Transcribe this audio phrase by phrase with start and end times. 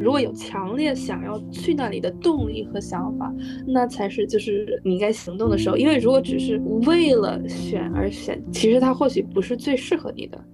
[0.00, 3.32] 如果有强烈想要去那里的动力和想法，
[3.66, 5.76] 那才是就是你应该行动的时候。
[5.76, 10.44] 因为如果只是为了选而选，其实它或许不是最适合你的。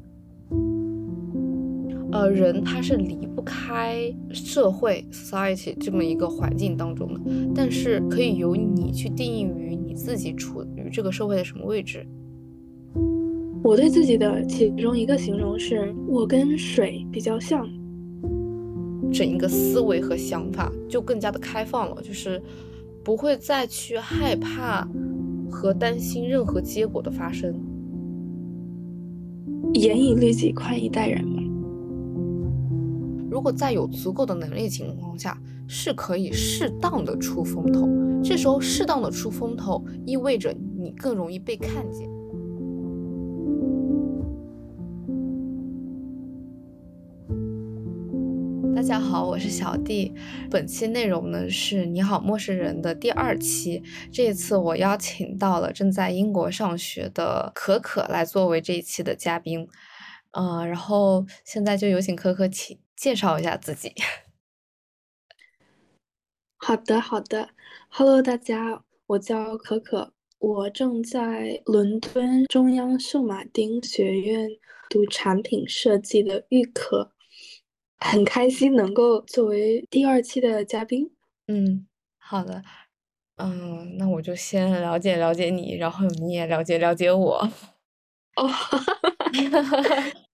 [2.12, 7.20] 呃，人他是离不开社会 society 这么一个环境当中的，
[7.54, 12.06] 但是可以由你去定义于你自己处于这个社会的什么位置。
[13.64, 17.66] 我对自己的其中一个形容是我跟水比较像。
[19.12, 22.42] 整一个思维和想法就更加的开放了，就是
[23.04, 24.88] 不会再去害怕
[25.50, 27.54] 和担心任何结果的发生。
[29.74, 31.42] 严以律己，宽以待人嘛。
[33.30, 37.88] 如果在有足够的能力情况下，是可以适当的出风头。
[38.22, 42.08] 这时候适当的出风头，意味着你更容易被看见。
[48.82, 50.12] 大家好，我是小弟。
[50.50, 53.80] 本期内容呢是你好陌生人的第二期。
[54.12, 59.68] 这一次我邀请到了正在英国上学的可可来作为这一期的嘉宾。
[60.32, 63.92] 嗯，然后现在就有请可可请介绍一下自己。
[66.58, 67.50] 好的，好的。
[67.88, 74.50] Hello，大家，我叫可可，我正在伦敦中央圣马丁学院
[74.90, 77.11] 读产品设计的预科。
[78.04, 81.10] 很开心能够作为第二期的嘉宾。
[81.46, 81.86] 嗯，
[82.18, 82.62] 好的。
[83.36, 87.48] 嗯，那我就先了解了解你，然后你也了解了解我。
[88.36, 88.46] 哦，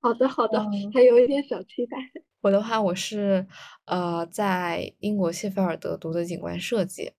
[0.00, 0.60] 好的好的，
[0.92, 1.96] 还有一点小期待。
[2.42, 3.46] 我的话，我是
[3.86, 7.12] 呃在英国谢菲尔德读的景观设计。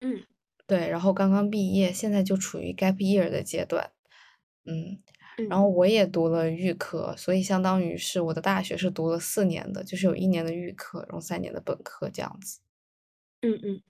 [0.00, 0.24] 嗯，
[0.66, 3.90] 对，然后刚刚毕业，现在就处于 gap year 的阶段。
[4.64, 5.02] 嗯。
[5.48, 12.60] 然后我也读了预科，所以相当于是我的大学是读了四年的，就是有一年的预科，然后三年的本科这样子。
[13.42, 13.82] 嗯嗯，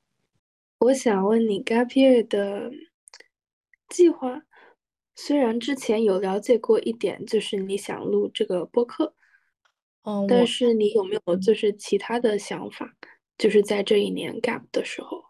[0.78, 2.70] 我想问你 gap year 的
[3.88, 4.42] 计划，
[5.14, 9.14] 虽然之前有了解过一点，就是你想录这个播客，
[10.02, 12.96] 嗯，但是你有没有就是其他的想法？
[13.38, 15.22] 就是在这一年 gap 的时候，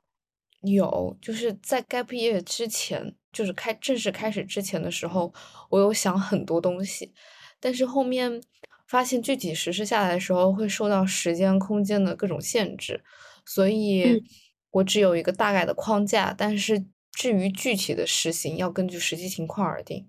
[0.67, 3.15] 有，就是在 gap year 之前。
[3.33, 5.31] 就是开正式开始之前的时候，
[5.69, 7.13] 我有想很多东西，
[7.61, 8.41] 但是后面
[8.89, 13.05] 发现具体实施下来的时候会受到时间、空间的各种限制，
[13.45, 14.25] 所以
[14.71, 16.33] 我只有一个大概的框架。
[16.33, 20.09] 但是至于具体的实行，要根据实际情况而定。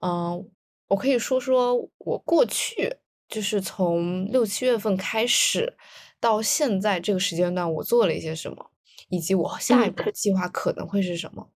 [0.00, 0.50] 嗯，
[0.88, 2.96] 我可以说说我过去
[3.28, 5.76] 就是从六七月份开始
[6.18, 8.72] 到现在这个时间段，我做了一些什么，
[9.08, 11.50] 以及我下一步计划可能会是什么。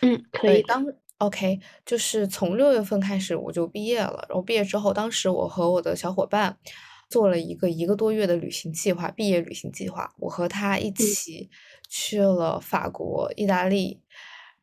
[0.00, 0.62] 嗯，可以。
[0.62, 0.84] 当
[1.18, 4.24] OK，就是从六月份开始我就毕业了。
[4.28, 6.56] 然后毕业之后，当时我和我的小伙伴
[7.10, 10.14] 做了一个一个多月的旅行计划，毕业旅行计划。
[10.18, 11.50] 我和他一起
[11.88, 14.00] 去了法国、意大利，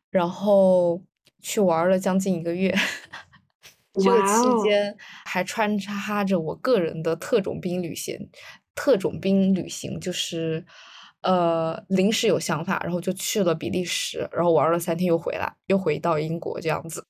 [0.09, 1.03] 然后
[1.41, 2.73] 去玩了将近一个月。
[3.93, 4.95] 这个期间
[5.25, 8.29] 还穿插着我个人的特种兵旅行。
[8.73, 10.65] 特种兵旅行就是。
[11.25, 17.03] 呃，临时有想法，然后就去了比利时，然后玩了三天，又回来，又回到英国这样子。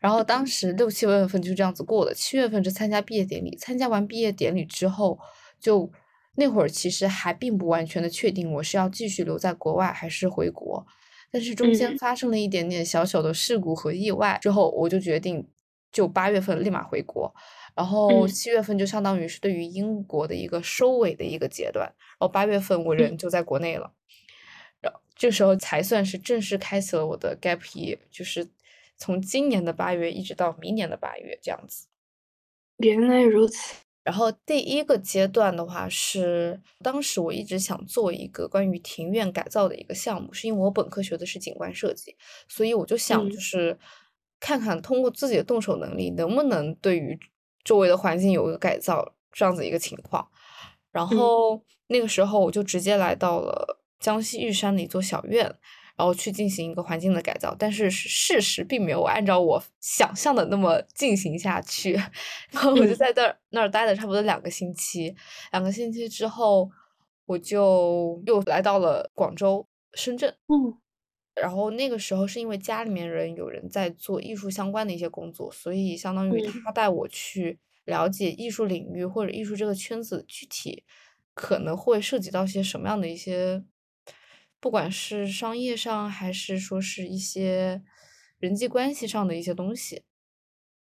[0.00, 5.18] 然后当时六七月份就这样子过的，七月份是参加毕业典礼，参加完毕业典礼之后，
[5.60, 5.92] 就
[6.36, 10.86] 那会儿其实还并不完全的确定我是要继续留在国外还是回国，
[11.30, 15.46] 但是中间发生了一点点小小的事故和意外之后，我就决定
[15.92, 17.34] 就八月份立马回国。
[17.74, 23.92] 然后七月份就相当于是对于英国的一个收尾的一个阶段，然后八月份我人就在国内了，
[24.80, 28.48] 然后这时候才算是正式开启了我的 gap year，就是
[28.96, 31.86] 从今年的八月一直到明年的八月这样子。
[32.78, 33.74] 原来如此。
[34.04, 42.16] 然后第一个阶段的话是，当时我一直想做一个关于庭院改造的一个项目，是因为我本科学的是景观设计，
[42.48, 43.78] 所以我就想就是
[44.40, 47.16] 看看通过自己的动手能力能不能对于
[47.64, 50.26] 周围的环境有一个改造这样子一个情况，
[50.90, 55.44] 然后那个时候我就直接来到了江西玉山的一座小院，
[55.96, 57.54] 然后去进行一个环境的改造。
[57.58, 61.92] 但是事实并没有按照我想象的那么进行下去，
[62.50, 65.14] 然后我就在那儿那儿待了差不多两个星期。
[65.52, 66.68] 两个星期之后，
[67.26, 70.34] 我就又来到了广州、深圳。
[70.48, 70.78] 嗯。
[71.34, 80.84] 然后那个时候是因为家里面人有人在做艺术相关的一些工作，所以相当于他带我去了解艺术领域或者艺术这个圈子具体
[81.34, 83.64] 可能会涉及到些什么样的一些，
[84.60, 87.82] 不管是商业上还是说是一些
[88.38, 90.04] 人际关系上的一些东西。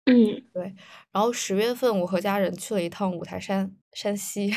[0.06, 0.76] 嗯，对，
[1.14, 4.54] 然后十月份我和家人去了一趟五台山，山西，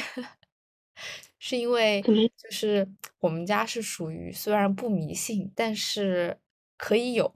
[1.48, 2.02] 是因为？
[2.02, 2.84] 就是
[3.20, 6.36] 我们家是属于虽然不迷信，但是
[6.76, 7.32] 可以有。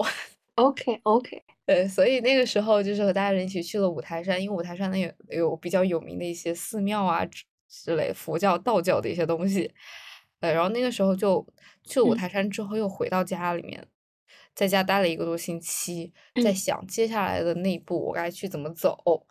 [0.57, 9.73] OK OK，呃，所以那个时候就是和家人一起去了五台山，因为五台山那有有比较有名的一些寺庙啊之之类，佛教、道教的一些东西。
[10.41, 11.47] 呃，然后那个时候就
[11.85, 13.87] 去了五嗯台山之后，又回到家里面，
[14.57, 16.13] 在家待了一个多星期，
[16.43, 19.25] 在嗯想接下来的那一步我该去怎么走。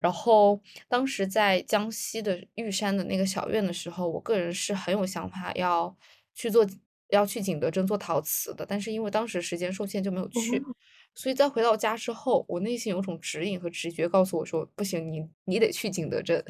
[0.00, 5.96] 然后当时在江西的玉山的那个小院的时候，我个人是很有想法要
[6.34, 6.66] 去做，
[7.10, 10.58] 要去景德镇做陶瓷的，但是因为当时时间受限就没有去。
[10.58, 10.74] 哦
[11.12, 16.42] 所以在回到家之后，我内心有种指引和直觉告诉我说，不行，你你得去景德镇。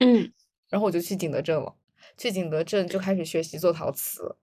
[0.00, 0.32] 嗯，
[0.68, 1.76] 然后我就去景德镇了，
[2.18, 4.36] 去景德镇就开始学习做陶瓷。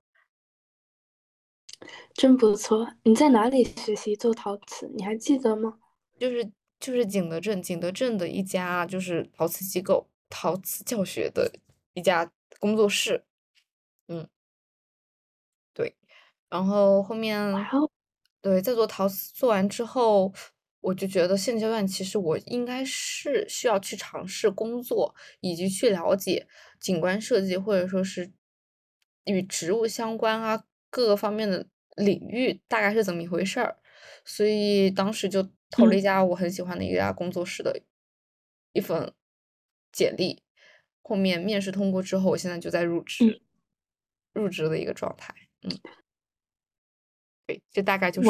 [2.14, 2.88] 真不错。
[3.04, 4.90] 你在哪里学习做陶瓷？
[4.96, 5.78] 你还记得吗？
[6.18, 11.52] 就是就是景德镇，景德镇的一家就是陶瓷机构、陶瓷教学的
[11.94, 13.24] 一家工作室。
[14.08, 14.28] 嗯，
[15.74, 15.96] 对。
[16.50, 17.54] 然后后面，
[18.42, 20.32] 对，在做陶瓷做完之后，
[20.80, 26.48] 我就觉得现阶段其实我应该是需要去尝试工作，以及去了解
[26.80, 28.32] 景观设计或者说是
[29.26, 33.78] 与植物相关啊各个方面的领域大概是怎么一回事儿。
[34.24, 37.82] 所以当时就投了一嗯家我很喜欢的一家工作室的
[38.74, 39.14] 一份
[39.92, 40.42] 简历，
[41.02, 43.42] 后面面试通过之后，我现在就在入职，
[44.34, 45.34] 入职的一个状态。
[45.64, 45.72] 嗯，
[47.46, 48.30] 对，这大概就是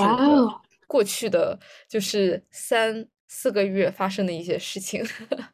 [0.87, 5.03] 过去的就是三四个月发生的一些事情。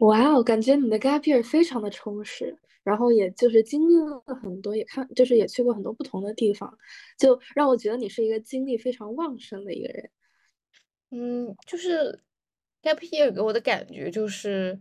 [0.00, 6.78] 哇哦，感觉你的 gap year 非常的充实，然后也就是经历了很多，也看就是也去过很多不同的地方，
[7.18, 10.10] 就让我觉得你是一个精力非常旺盛的一个人。
[11.10, 12.22] 嗯，就是
[12.82, 14.78] gap year 给我的感觉就是，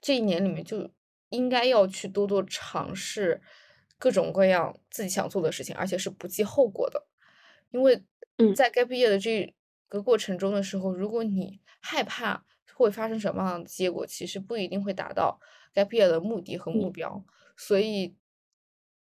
[0.00, 0.90] 这一年里面就
[1.30, 3.40] 应该要去多多尝试
[3.98, 7.06] 各种各样自己想做的事情，而且是不计后果的。
[7.70, 8.04] 因为
[8.38, 9.54] 嗯在 gap year 的这
[9.88, 12.44] 个过程中的时候，如果你害怕
[12.74, 15.40] 会发生什么样的结果，其实不一定会达到
[15.76, 17.24] gap year 的目的和目嗯标。
[17.56, 18.16] 所以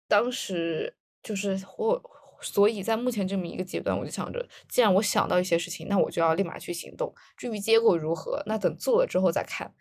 [0.07, 2.03] 当时就是我，
[2.41, 7.15] 所以在目前这么一个阶段，我就想着，既然我想到一些事情，那我就要立马去行动。
[7.37, 9.75] 至于结果如何，那等做了之后再看。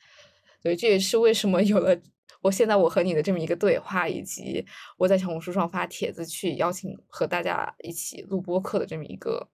[0.61, 1.97] 对，这也是为什么有了
[2.41, 4.65] 我现在我和你的这么一个对话，以及
[4.97, 9.49] 我在小红书上发帖子去邀请和大家一起录播课的这么一个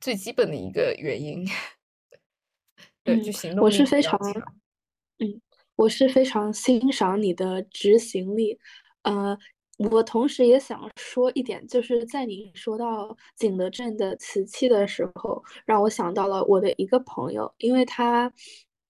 [0.00, 1.46] 最基本的一个原因。
[3.04, 4.54] 对，就嗯，行动我是非常强。
[5.18, 5.40] 嗯，
[5.76, 8.58] 我是非常欣赏你的执行力。
[9.02, 9.36] 呃，
[9.90, 18.32] 我同时也想说一点，就是在你说到景德镇的瓷器的时候，让我想到了我的一个朋友，因为他，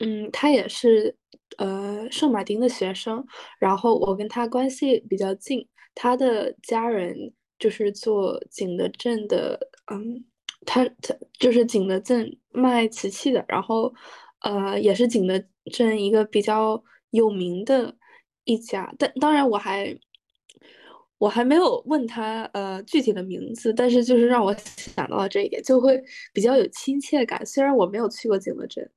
[0.00, 1.16] 嗯，他也是
[1.58, 3.24] 呃圣马丁的学生，
[3.58, 9.58] 然后我跟他关系比较近，他的家人就是做景德镇的，
[9.92, 10.24] 嗯。
[10.64, 13.92] 他他就是景德镇卖瓷器的，然后
[14.42, 17.94] 呃也是景德镇一个比较有名的
[18.44, 19.96] 一家，但当然我还
[21.18, 27.44] 我还没有问他呃具体的名字，但是就是让我想到了这一点，就会比较有亲切感。
[27.46, 28.90] 虽然我没有去过景德镇，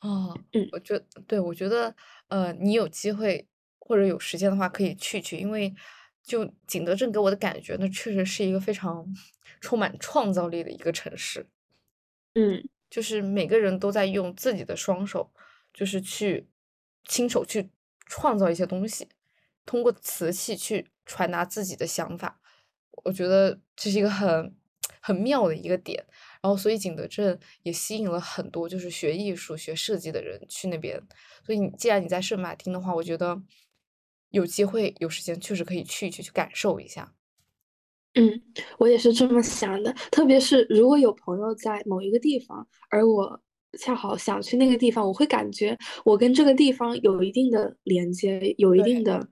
[0.00, 1.94] 哦，嗯我觉对，我觉得，
[2.28, 5.74] 呃，你有机会或者有时间的话，可以去去，因为
[6.22, 9.06] 就景德镇给我的感觉，那确实是一个非常
[9.60, 11.48] 充满创造力的一个城市。
[12.34, 15.32] 嗯就是每个人都在用自己的双手，
[15.72, 16.48] 就是去
[17.06, 17.70] 亲手去
[18.06, 19.08] 创造一些东西，
[19.66, 22.40] 通过瓷器去传达自己的想法。
[23.04, 24.56] 我觉得这是一个很
[25.00, 26.04] 很妙的一个点。
[26.40, 31.02] 然后，所以景德镇也吸引了很多就是学艺术、学设计的人去那边。
[31.44, 33.42] 所以你既然你在圣马丁的话，我觉得
[34.30, 37.14] 有机会有时间确实可以去一去，去感受一下。
[38.14, 38.42] 嗯，
[38.78, 39.92] 我也是这么想的。
[40.10, 43.40] 特别是如果有朋友在某一个地方，而我
[43.78, 49.28] 恰好想去那个地方，我会感觉我跟这个地方有一定的连接，有一定，的，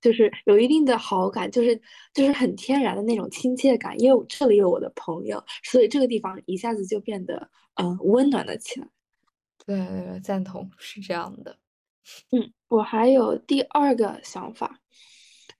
[0.00, 1.78] 就是有一定的好感，就是
[2.14, 3.98] 就是很天然的那种亲切感。
[4.00, 8.88] 因为我这里有我的朋友，所以这个地方一下子就变得嗯、呃温暖了起来。
[9.66, 11.58] 对对对，赞同，是这样的。
[12.32, 14.80] 嗯，我还有第二个想法，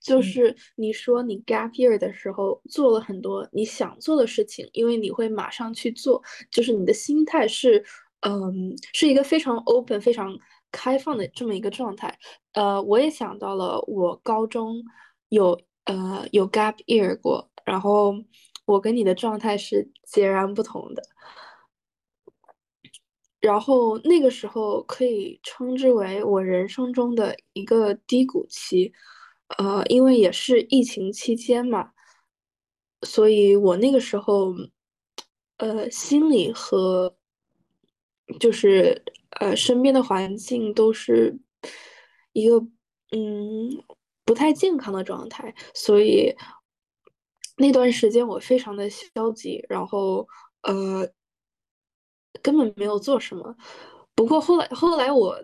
[0.01, 7.85] 就嗯是你说你 gap year 的时候做了很多你想做的事情，因为你会马上去做，就是你的心态是，
[8.21, 10.37] 嗯，是一个非常 open、非常
[10.73, 12.19] 开放的这么一个状态。
[12.53, 14.83] 呃，我也想到了，我高中
[15.29, 18.15] 有呃有 gap year 过，然后
[18.65, 21.03] 我跟你的状态是截然不同的。
[23.41, 28.93] 然后那个时候可以称之为我人生中的一个低谷期，
[29.59, 31.93] 呃，因为也是疫情期间嘛，
[33.03, 34.55] 所以我那个时候，
[35.59, 37.17] 呃，心理和
[38.39, 39.03] 就是
[39.41, 41.39] 呃身边的环境都是
[42.33, 42.59] 一个
[43.11, 43.85] 嗯
[44.25, 46.35] 不太健康的状态，所以
[47.57, 50.27] 那段时间我非常的消极，然后
[50.63, 51.11] 呃。
[52.43, 53.55] 根本没有做什么，
[54.15, 55.37] 不过后来后来我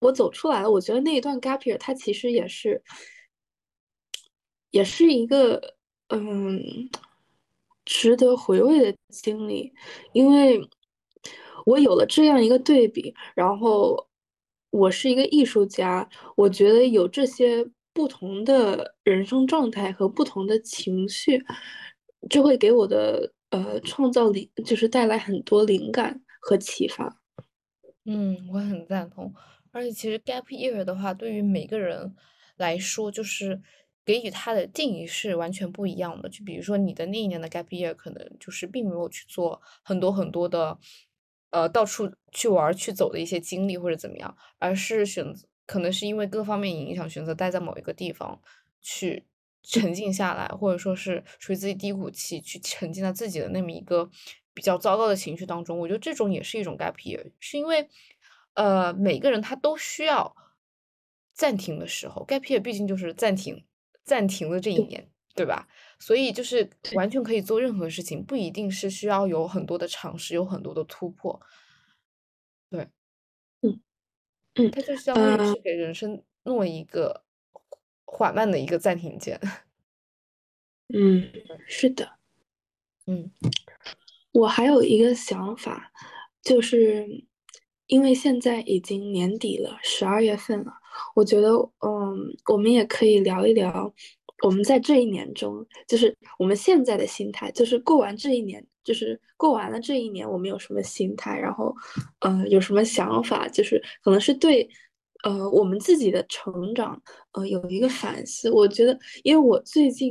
[0.00, 2.82] 我走出来了，我觉得那一段 gap year 它其实也是
[4.70, 5.76] 也是一个
[6.08, 6.60] 嗯
[7.84, 9.72] 值得回味的经历，
[10.12, 10.60] 因为
[11.66, 14.08] 我有了这样一个对比，然后
[14.70, 21.44] 我是一个艺术家，我觉得有这些不同的人生状态和不同的情绪，
[22.28, 23.32] 就会给我的。
[23.50, 27.16] 呃，创造灵就是带来很多灵感和启发。
[28.04, 29.34] 嗯，我很赞同。
[29.72, 32.14] 而且其实 gap year 的话，对于每个人
[32.56, 33.60] 来说，就是
[34.04, 36.28] 给予他的定义是完全不一样的。
[36.28, 40.78] 就比如说你的那一年的 gap year，可能就是并没有去做很多很多的，
[41.50, 48.40] 呃，到处去玩去走的一些经历或者怎么样，而是选择可能是因为各方面影响，选择待在某一个地方
[48.80, 49.26] 去。
[49.62, 54.08] 沉静下来，或者说是属于自己低谷期，去沉浸在自己的那么一个
[54.54, 57.86] 比较糟糕的情绪当中，我觉得这种也是一种 gap year，是因为，
[58.60, 60.36] 呃，每个人他都需要
[61.32, 63.64] 暂停的时候，gap year 毕竟就是暂停，
[64.04, 65.66] 暂停的这一年，对吧？
[65.98, 71.40] 所以就是完全可以做任何事情，不一定是需要有很多的尝试，有很多的突破，
[72.68, 72.88] 对，
[73.62, 73.80] 嗯
[74.56, 77.24] 嗯，它就相当于是给人生弄了一个。
[78.12, 79.40] 缓慢的一个暂停键。
[80.92, 81.30] 嗯，
[81.68, 82.18] 是的。
[83.06, 83.30] 嗯，
[84.32, 85.92] 我还有一个想法，
[86.42, 87.06] 就是
[87.90, 90.72] 因为现在已经年底了，十二月份了，
[91.14, 91.50] 我觉得，
[91.84, 92.16] 嗯，
[92.52, 93.92] 我们也可以聊一聊，
[94.44, 101.74] 我们在这一年中，就是我们现在的心态，就是过完这一年，就是过完了这一年，我们有什么心态，然后，
[102.20, 104.68] 嗯，有什么想法，就是可能是对。
[105.22, 106.98] 呃，我们自己的成长，
[107.32, 108.50] 呃，有一个反思。
[108.50, 110.10] 我觉得，因为我最近，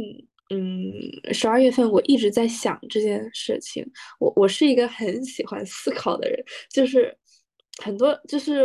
[0.51, 0.93] 嗯，
[1.33, 3.83] 十二月份我一直在想这件事情。
[4.19, 6.39] 我我是一个很喜欢思考的人，
[6.71, 7.11] 就是
[7.83, 8.63] 很多，就是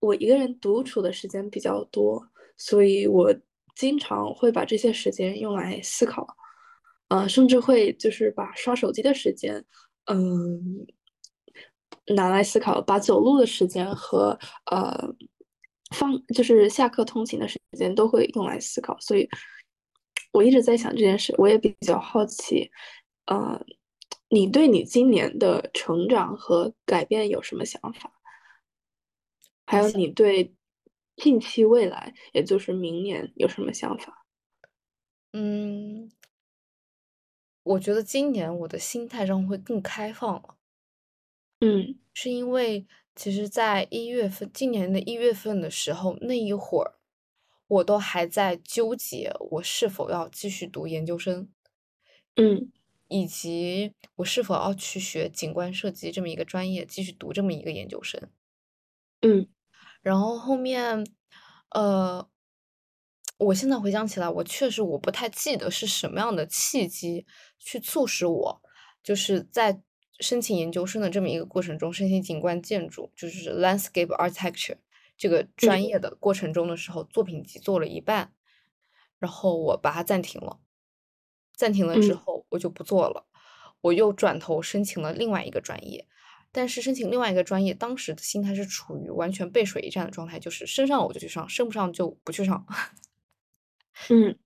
[0.00, 2.22] 我一个人独处的时间比较多，
[2.56, 3.34] 所以我
[3.76, 6.26] 经常会把这些时间用来思考，
[7.08, 9.64] 呃，甚至会就是把刷手机的时间，
[10.06, 10.86] 嗯，
[12.14, 14.38] 拿来思考，把走路的时间和
[14.70, 15.14] 呃。
[15.92, 19.26] 放就是下课通勤的时间都会用来思考，所以
[20.32, 21.34] 我一直在想这件事。
[21.38, 22.70] 我也比较好奇，
[23.24, 23.58] 呃，
[24.28, 28.12] 你对你今年的成长和改变有什么想法？
[29.70, 30.54] 还有你对
[31.16, 34.24] 近期未来，也就是明年有什么想法？
[35.32, 36.10] 嗯，
[37.62, 40.56] 我觉得今年我的心态上会更开放了。
[41.60, 42.86] 嗯，是因为。
[43.20, 46.94] 其实，在一月份，今年的一月份的时候，那一会儿，
[47.66, 51.48] 我都还在纠结我是否要继续读研究生，
[52.36, 52.70] 嗯，
[53.08, 58.30] 以及我是否要去学景观设计这么一个专业，继续读这么一个研究生，
[59.22, 59.48] 嗯，
[60.08, 61.06] 然后后面，
[61.70, 62.26] 呃，
[63.36, 67.26] 我现在回想起来，我确实我不太记得是什么样的契机
[67.58, 68.62] 去促使我，
[69.02, 69.82] 就是在。
[70.20, 74.78] 申请研究生的这么一个过程中，申请景观建筑就是 landscape architecture
[75.16, 78.32] 这个专业的过程中的时候，作品集做了一半，
[79.20, 80.58] 然后我把它暂停了。
[81.54, 83.26] 暂停了之后，我就不做了，
[83.80, 86.08] 我又转头申请了另外一个专业。
[86.52, 92.66] 但是申请另外一个专业，当时的心态是处于完全背水一战的状态，就是升上了我就去上，升不上就不去上。
[94.08, 94.38] 嗯，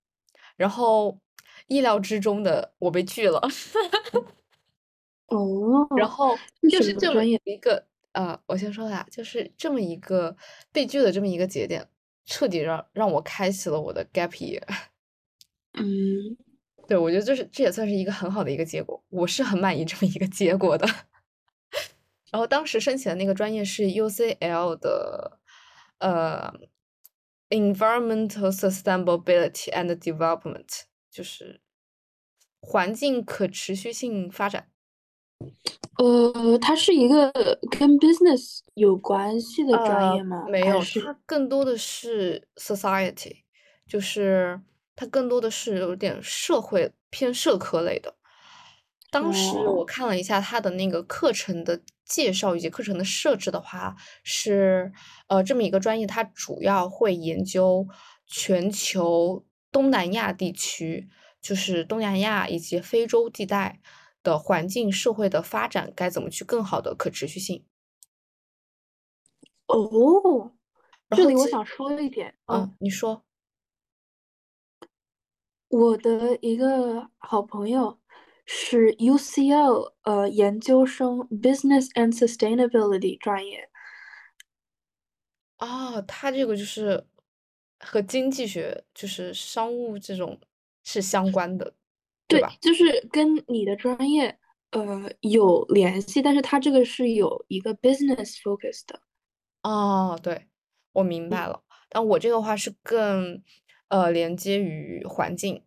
[0.57, 1.19] 然后
[1.67, 3.41] 意料之中的，我被拒了。
[5.27, 6.37] 哦，然后
[6.69, 10.35] 就是这么一个呃，我先说下，就是这么一个
[10.71, 11.87] 被拒的这么一个节点，
[12.25, 14.61] 彻底让让我开启了我的 gap year。
[15.73, 16.37] 嗯，
[16.87, 20.87] 对，我觉得这是这也算是一个很好的一个结果，我是很满意这么一个结果的。
[22.33, 25.39] 然后当时申请的那个专业是 UCL 的
[25.99, 26.51] 呃
[27.49, 30.67] ，Environmental Sustainability and Development，
[31.11, 31.61] 就是
[32.59, 34.67] 环境可持续性发展。
[35.99, 37.31] 呃，它是一个
[37.69, 40.47] 跟 business 有关系的专业吗？
[40.49, 43.43] 没有，它更多的是 society，
[43.87, 44.59] 就是
[44.95, 48.15] 它更多的是有点社会偏社科类的。
[49.13, 54.91] 当时我哦看了一下他的那个课程的介绍以及课程的设置的话，是
[55.27, 57.87] 呃这么一个专业，它主要会研究
[58.25, 61.07] 全球东南亚地区，
[61.39, 63.79] 就是东南亚以及非洲地带
[64.23, 67.63] 的环境、社会的发展该怎么去更好的可持续性。
[69.67, 70.51] 哦，
[71.15, 73.23] 这里我想说一点，哦，嗯，你说。
[75.69, 77.99] 我的一个好朋友
[78.55, 83.67] 是 UCL 呃研究生 Business and Sustainability 专业，
[85.59, 87.03] 哦，它这个就是
[87.79, 90.39] 和经济学，就是商务这种
[90.83, 91.73] 是相关的，
[92.27, 92.57] 对对，吧？
[92.61, 94.37] 就是跟你的专业
[94.71, 99.01] 呃有联系，但是他这个是有一个 business focus 的。
[99.63, 100.47] 哦，对，
[100.91, 101.63] 我明嗯白了。
[101.89, 103.41] 但我这个话是更
[103.87, 105.63] 呃连接于环境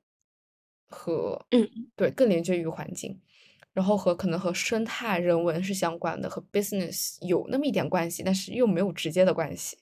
[0.91, 1.91] 和嗯。
[1.97, 3.21] 对，更连接于环境，
[3.73, 9.79] 然后和可能和生态人文是相关的，和 business 有那么一点关系，但是又没有直接的关系。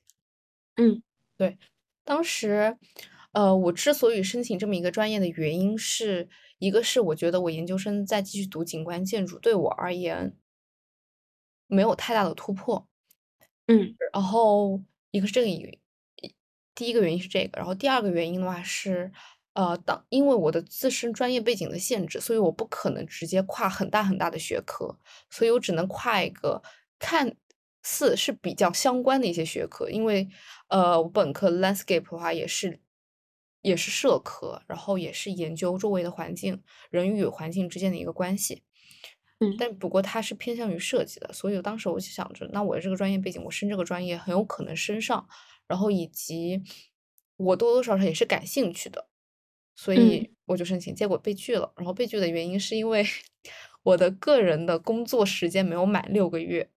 [0.76, 1.02] 嗯。
[1.38, 1.58] 对，
[2.04, 2.76] 当时，
[3.32, 10.36] 呃，我之所以申请这么一个专业的原因是，一个是我觉得我研究生再继续读景观建筑对我而言
[11.70, 12.86] 没有太大的突破，
[13.68, 13.98] 嗯。
[14.12, 14.80] 然后
[15.10, 15.78] 一个是这个原
[16.74, 19.12] 第一个原因是这个，然后第二个原因的话是，
[19.54, 24.98] 呃，当因为我的自身专业背景的限制，所以我不可能直接跨很大很大的学科，
[25.30, 26.60] 所以我只能跨一个
[26.98, 27.36] 看
[27.82, 30.28] 似是比较相关的一些学科，因为
[30.68, 32.80] 呃，我本科 landscape 的话也是
[33.62, 38.62] 也是社科，然后也是研究周围的环境，人与环境之间的一个关系。
[39.40, 45.26] 嗯但不过它是偏向于设计的，所以当时我就想着，那我这个专业背景，我升这个专业很有可能升上，
[45.66, 46.62] 然后以及
[47.36, 49.08] 我多多少少也是感兴趣的，
[49.74, 51.72] 所嗯以我就申请，结果被拒了。
[51.76, 53.04] 然后被拒的原因是因为
[53.82, 56.70] 我的个人的工作时间没有满六个月，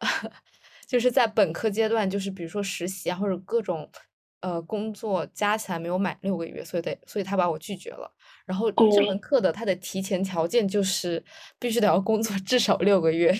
[0.86, 3.90] 就是在本科阶段，就是比如说实习啊或者各种
[4.40, 8.12] 呃工作加起来没有满六个月，所以得所以他把我拒绝了。
[8.44, 11.24] 然后这门哦，课的它的提前条件就是
[11.58, 13.36] 必须得要工作至少六个月，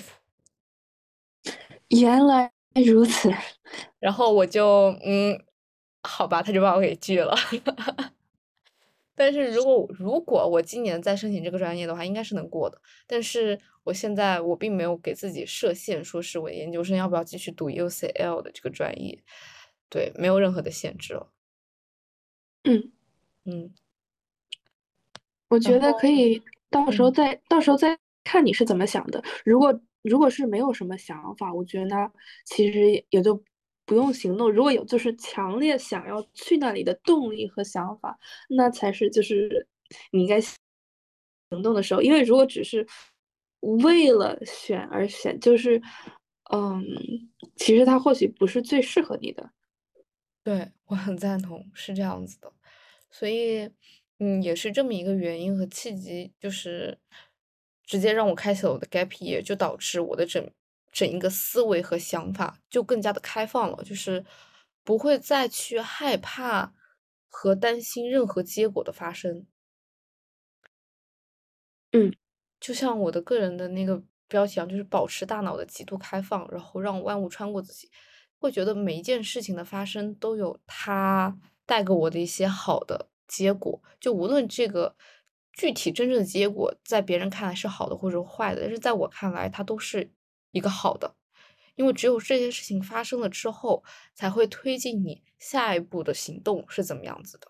[1.90, 2.50] 原来
[2.84, 3.32] 如此。
[4.00, 5.40] 然后我就嗯，
[6.02, 7.36] 好吧，他就把我给拒了。
[9.16, 12.80] 但是如果如果我今年再申请这个专业的话，应该是能过的。
[13.06, 19.18] 但是我现在我并没有给自己设限，说是我研究生要不要继续读 UCL 的这个专业，
[19.88, 21.32] 对，没有任何的限制了。
[22.64, 22.92] 嗯，
[23.44, 23.74] 嗯，
[25.48, 29.22] 我觉得可以到时候嗯再到时候再看你是怎么想的。
[29.44, 32.12] 如果如果是没有什么想法，我觉得那
[32.44, 33.42] 其实也也就
[33.86, 34.52] 不用行动。
[34.52, 38.18] 如果有就是强烈想要去那里的动力和想法，
[38.50, 39.66] 那才是就是
[40.10, 42.02] 你应该行动的时候。
[42.02, 42.86] 因为如果只是
[43.60, 45.80] 为了选而选，就是
[46.52, 46.84] 嗯，
[47.56, 49.50] 其实它或许不是最适合你的。
[50.44, 52.52] 对，我很赞同，是这样子的，
[53.10, 53.68] 所以，
[54.20, 56.98] 嗯，也是这么一个原因和契机，就是
[57.84, 60.48] 直接让我开启了我的 gap year，就导致我的整
[60.96, 64.24] 整一个思维和想法就更加的开放了，就是
[64.82, 66.72] 不会再去害怕
[67.28, 69.46] 和担心任何结果的发生。
[71.92, 72.14] 嗯
[72.58, 77.90] 就像我的个人的那个标题一样，就是保持大脑的极度开放，然后让万物穿过自己，
[78.38, 84.96] 会觉得每一件事情的发生都有它带给我的一些好的结果，就无论这个
[85.52, 90.10] 具体真正的结果在别人看来是好的或者坏的，但是在我看来它都是
[90.56, 91.14] 一个好的，
[91.76, 97.48] 因为只有这些事情发生了之后，才会推进你下一步的行动是怎么样子的。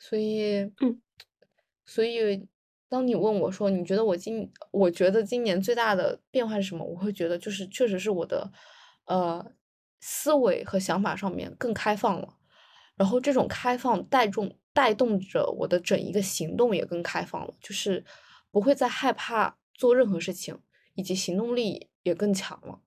[0.00, 1.00] 所以，嗯
[1.84, 2.48] 所以
[2.88, 6.84] 当你问我说，你觉得我今，我觉得今年最大的变化是什么？
[6.84, 8.50] 我会觉得就是确实是我的，
[9.04, 9.44] 呃，
[10.00, 12.36] 思维和想法上面更开放了，
[12.96, 18.04] 然后这种开放带动带动着我的整一个行动也更开放了，就是
[18.50, 20.58] 不会再害怕做任何事情，
[21.00, 22.82] 以及行动力也更强了。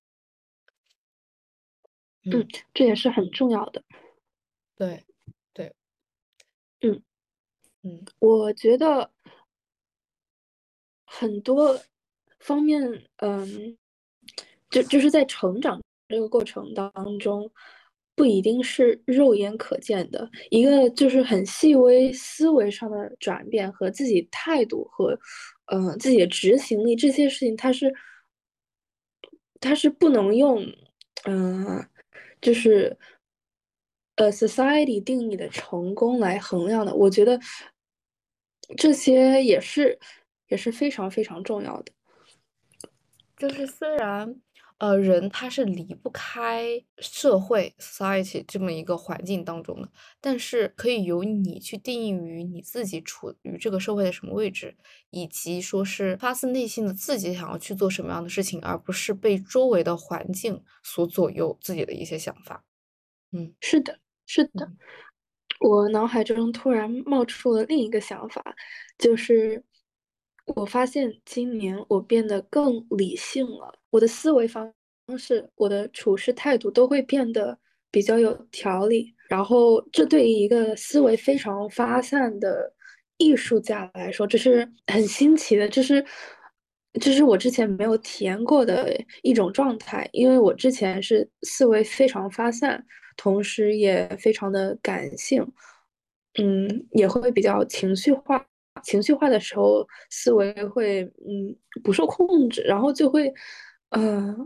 [2.24, 3.82] 嗯嗯，，这也是很重要的。
[4.76, 5.04] 对，
[5.52, 5.74] 对，
[6.82, 7.02] 嗯。
[7.82, 9.10] 嗯我觉得
[11.06, 11.78] 很多
[12.40, 12.80] 方面，
[13.16, 13.76] 嗯，
[14.70, 17.50] 就就是在成长这个过程当中，
[18.16, 20.30] 不一定是肉眼可见的。
[20.50, 25.18] 一个就是很细微思维上的转变和自己态度和，
[25.66, 27.92] 嗯，自己的执行力这些事情，它是
[29.60, 30.64] 它是不能用，
[31.24, 31.84] 嗯、
[32.40, 32.96] 就是
[34.16, 36.94] 呃，society 定义的成功来衡量的。
[36.94, 37.40] 我觉得
[38.76, 39.98] 这些也是
[40.48, 41.92] 也是非常非常重要的。
[43.36, 44.40] 就是虽然。
[44.84, 49.88] 呃，人他是离不开社会 society 这么一个环境当中的，
[50.20, 54.76] 但是可以由你去定义于你自己处于这个社会的什么位置，
[55.08, 62.62] 以及说是发自内心的自己想要去做什么样的事情，而不是被周围的环境所左右自己的一些想法。
[63.32, 64.70] 嗯，是的，是的。
[65.60, 68.44] 我脑海中突然冒出了另一个想法，
[68.98, 69.64] 就是
[70.44, 73.78] 我发现今年我变得更理性了。
[73.94, 74.68] 我的思维方
[75.16, 77.56] 式，我的处事态度都会变得
[77.92, 79.14] 比较有条理。
[79.28, 82.72] 然后，这对于一个思维非常发散的
[83.18, 86.04] 艺术家来说，这是很新奇的，这是
[87.00, 90.08] 这是我之前没有体验过的一种状态。
[90.10, 92.84] 因为我之前是思维非常发散，
[93.16, 95.46] 同时也非常的感性，
[96.42, 98.44] 嗯，也会比较情绪化。
[98.82, 101.54] 情绪化的时候，思维会嗯
[101.84, 103.32] 不受控制，然后就会。
[103.96, 104.36] 嗯，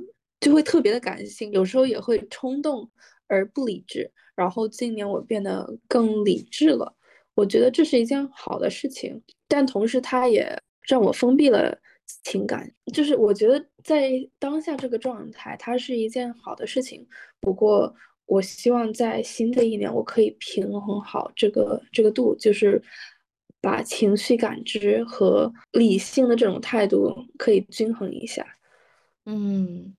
[0.40, 2.88] 就会特别的感性，有时候也会冲动
[3.26, 4.10] 而不理智。
[4.34, 6.94] 然后今年我变得更理智了，
[7.34, 9.20] 我觉得这是一件好的事情。
[9.48, 11.76] 但同时，它也让我封闭了
[12.22, 12.70] 情感。
[12.94, 17.04] 就是我觉得在当下这个状态，它是一件好的事情。
[17.40, 17.92] 不过，
[18.26, 22.80] 我希望在新的一年，我可以平衡好这个这个度，就是
[23.60, 28.46] 把情绪感知和理性的这种态度可以均衡一下。
[29.30, 29.94] 嗯，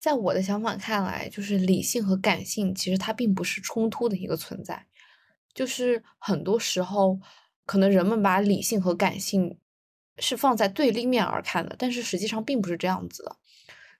[0.00, 4.86] 在我的想法看来，就是理性和感性其实它并不是冲突的一个存在，
[5.52, 7.20] 就是很多时候
[7.66, 9.58] 可能人们把理性和感性
[10.18, 13.36] 是放在对立面而看的，但是实际上并不是这样子的。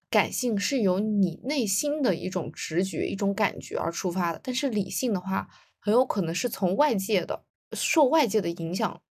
[0.08, 9.02] 感性是由你内心的一种直觉、一种感觉而出发的，但是理性的话，很有可能是从外界的、受外界的影响。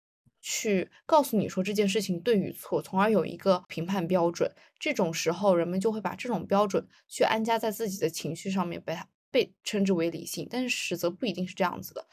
[0.47, 4.47] 去告诉你说这件事情对与错，从而有一个评判标准。
[4.77, 10.47] 这种时候，人们就会把这种标准去安加在自己的情绪上面，被它被称之为理性。
[10.47, 12.05] 但是实则不一定是这样子的。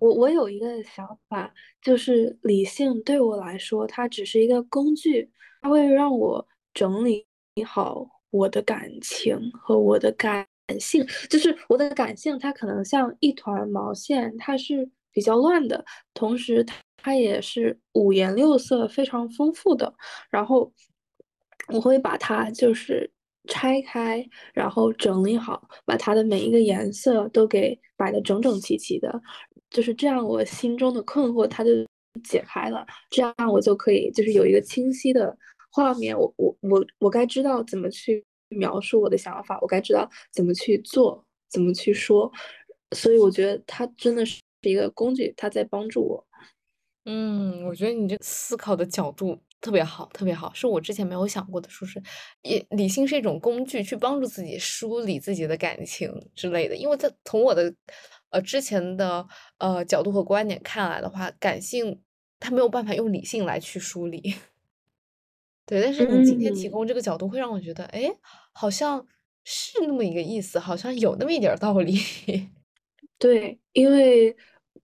[0.00, 5.28] 我我有一个想法，就是理性对我来说，它只是一个工具，
[5.60, 7.26] 它会让我整理
[7.66, 10.46] 好我的感情和我的感
[10.78, 11.04] 性。
[11.28, 17.14] 就是我的感性，它可能像一团毛线，它是比较乱的，同时它它。
[17.14, 19.92] 也是五颜六色、非常丰富的。
[20.30, 20.72] 然后
[21.68, 23.10] 我会把它就是
[23.48, 29.20] 拆开，然后整理好，把它的每一个颜色都给摆的整整齐齐的。
[29.70, 31.70] 就是这样，我心中的困惑它就
[32.22, 32.86] 解开了。
[33.10, 35.36] 这样我就可以就是有一个清晰的
[35.70, 36.18] 画面。
[36.18, 42.30] 我我我我该知道怎么去描述我的想法，我该知道怎么去做，怎么去说。
[42.94, 46.24] 所以我觉得它真的是一个工具，它在帮助我。
[47.10, 51.66] 嗯，我觉得你这思考的角度特别好，特别好，是我之前没有想过的。
[51.70, 52.02] 说是，
[52.42, 56.76] 也理性是一种工具，去帮助自己梳理自己的感情之类的。
[56.76, 57.74] 因为在从我的
[58.28, 61.98] 呃之前的呃角度和观点看来的话，感性
[62.38, 64.34] 它没有办法用理性来去梳理。
[65.64, 68.14] 对，但是你今天提供这个角度，会让我觉得，哎，
[68.52, 69.06] 好像
[69.44, 71.98] 是那么一个意思，好像有那么一点道理。
[73.18, 74.36] 对，因为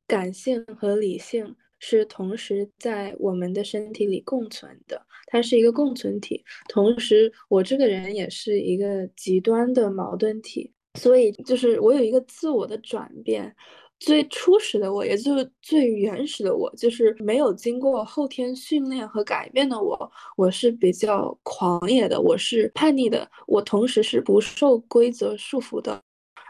[0.06, 1.54] 感性和理性。
[1.86, 6.42] 是同时在我们的身体里共存的，它是一个共存体。
[6.66, 13.54] 同时，我这个人也是一个极端的矛盾体，所以就是我有一个自我的转变。
[14.00, 20.10] 最初始的我，也就是最原始的我，就是没有经过后天训练和改变的我。
[20.38, 26.02] 我是比较狂野的，我是叛逆的，我同时是不受规则束缚的，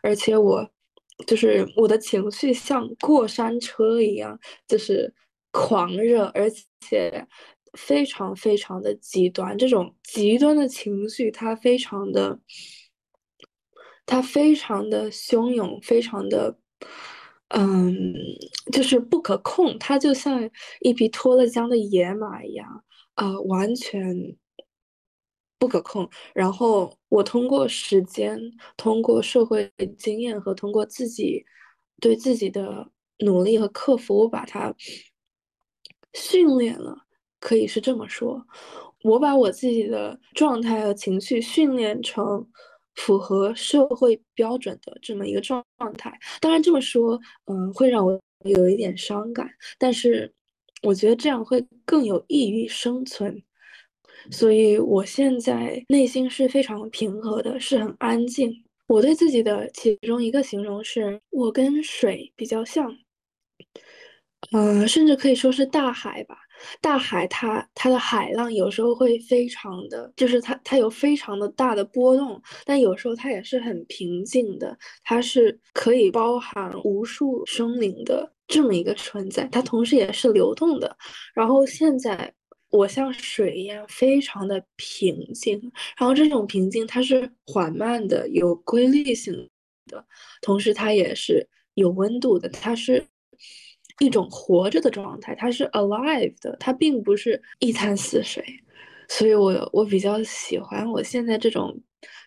[0.03, 0.69] 而且我
[1.27, 5.13] 就是我的情绪像过山车一样，就是。
[5.55, 7.25] 狂热，而且
[7.79, 9.57] 非常非常的极端。
[9.57, 12.41] 这种极端的情绪，它非常的，
[14.05, 16.59] 它非常的汹涌，非常的，
[17.51, 18.13] 嗯，
[18.73, 19.79] 就是不可控。
[19.79, 24.37] 它就像一匹脱了缰的野马一样，啊，完全
[25.61, 26.11] 不可控。
[26.35, 28.41] 然后我通过时间，
[28.77, 31.45] 通过社会经验和通过自己
[32.01, 34.75] 对自己的努力和克服，我把它。
[36.15, 36.97] 训练了，
[37.41, 38.43] 可以是这么说。
[39.03, 42.47] 我把我自己的状态和情绪训练成
[42.95, 46.19] 符合社会标准的这么一个状状态。
[46.41, 49.47] 当然这么说，嗯，会让我有一点伤感，
[49.79, 50.33] 但是
[50.83, 53.43] 我觉得这样会更有益于生存。
[54.31, 58.51] 所以我现在内心是非常平和的，是很安静。
[58.87, 62.95] 我对自己的其中一个形容是，我跟水比较像。
[64.53, 66.37] 嗯，甚至可以说是大海吧。
[66.81, 80.97] 大海它它的海浪有时候会非常的，就是它它有非常的大的波动，但有时候它也是很平静的，它是可以包含无数生灵的这么一个存在，它同时也是流动的。
[81.35, 82.33] 然后现在
[82.71, 85.61] 我像水一样非常的平静，
[85.99, 89.35] 然后这种平静它是缓慢的、有规律性
[89.87, 90.05] 的，
[90.41, 93.05] 同时它也是有温度的，它是。
[94.01, 98.45] 一种活着的状态，它是 alive 的，它并不是一潭死水，
[99.09, 101.81] 所以我我比较喜欢我现在这种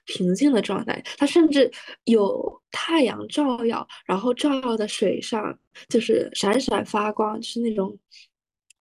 [0.06, 1.04] 平静的状态。
[1.18, 1.70] 它甚至
[2.06, 7.98] 有太阳照耀，然后照耀的水上就是闪闪发光，是那种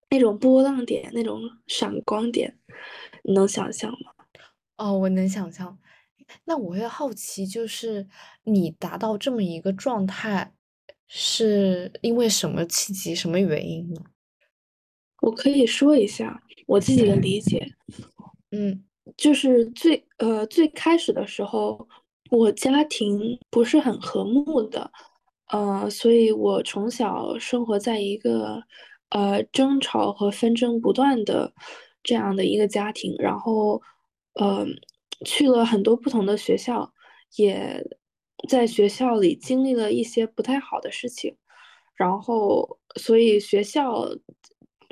[0.09, 2.55] 那种波浪点，那种闪光点，
[3.23, 4.11] 你能想象吗？
[4.77, 5.77] 哦，我能想象。
[6.43, 8.07] 那我也好奇，就是
[8.43, 10.51] 你达到这么一个状态。
[11.07, 14.01] 是因为什么契机、什么原因呢？
[15.21, 17.73] 我可以说一下我自己的理解。
[18.51, 18.83] 嗯，
[19.15, 21.87] 就是最呃最开始的时候，
[22.31, 24.91] 我家庭不是很和睦的，
[25.51, 28.61] 呃，所以我从小生活在一个
[29.09, 31.53] 呃争吵和纷争不断的
[32.03, 33.81] 这样的一个家庭，然后
[34.33, 34.65] 呃
[35.25, 36.91] 去了很多不同的学校，
[37.35, 37.81] 也。
[38.45, 41.35] 在学校里经历了一些不太好的事情，
[41.95, 44.05] 然后所以学校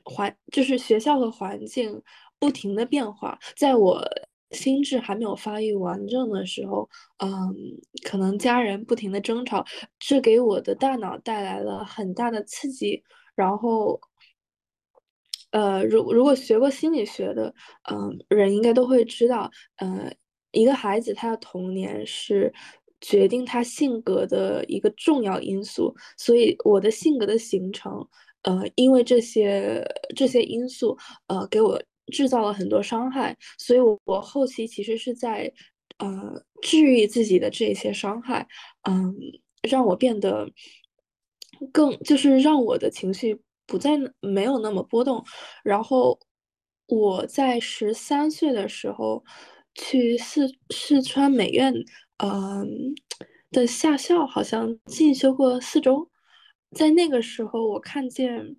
[0.06, 2.02] 环就是学校的环境
[2.40, 4.04] 不停的变化，在我
[4.52, 6.88] 心智还没有发育完整的时候，
[7.20, 7.30] 嗯，
[8.04, 9.66] 可能家人不停的争吵，
[10.00, 13.02] 这给我的大脑带来了很大的刺激，
[13.36, 14.00] 然后，
[15.52, 17.54] 呃，如如果学过心理学的，
[17.92, 20.14] 嗯，人应该都会知道，嗯，
[20.52, 22.54] 一个孩子他的童年是。
[23.06, 27.92] 决定他性格的一个重要因素，所以我的性格的形成，
[28.44, 29.86] 呃，因为这些
[30.16, 35.52] 这些因素，呃，给我制造了很多伤害，所以我我后期其实是在，
[35.98, 38.48] 呃，治愈自己的这些伤害，
[38.84, 39.14] 嗯，
[39.70, 40.50] 让我变得
[41.74, 43.38] 更，就是让我的情绪
[43.68, 45.22] 不再没有那么波动，
[45.62, 46.18] 然后
[46.88, 49.22] 我在十三岁的时候
[49.76, 51.74] 去四四川美院。
[52.24, 52.96] 嗯，
[53.52, 56.10] 的夏校好像进修过四周，
[56.72, 58.56] 在那个时候，我看见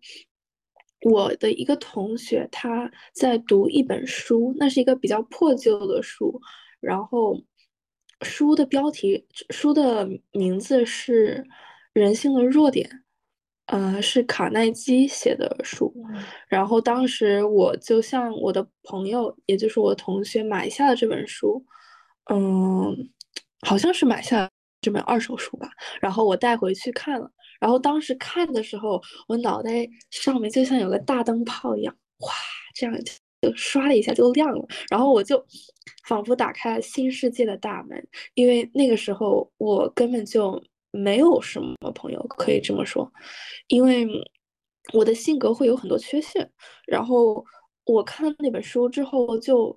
[1.00, 6.38] 我的一个同学他在读一本书，那是一个比较破旧的书，
[6.78, 7.42] 然后
[8.20, 11.38] 书的标题，书的名字是
[11.94, 12.86] 《人性的弱点》，
[13.74, 15.90] 呃，是卡耐基写的书，
[16.48, 21.64] 然后当时我就向我的朋友，也就是我同学买下了这本书，
[22.30, 23.08] 嗯。
[23.64, 24.48] 好像是买下
[24.80, 29.70] 这本二手书吧，然后我带回去看了，然后当时看的时候，我脑袋
[30.10, 32.32] 上面就像有个大灯泡一样，哗，
[32.74, 32.94] 这样
[33.40, 35.42] 就刷了一下就亮了，然后我就
[36.06, 43.10] 仿佛打开了新世界的大门，因为那个时候我根本就没有什么朋友可以这么说，
[43.68, 44.06] 因为
[44.92, 46.50] 我的性格会有很多缺陷，
[46.86, 47.42] 然后
[47.86, 49.76] 我看了那本书之后就。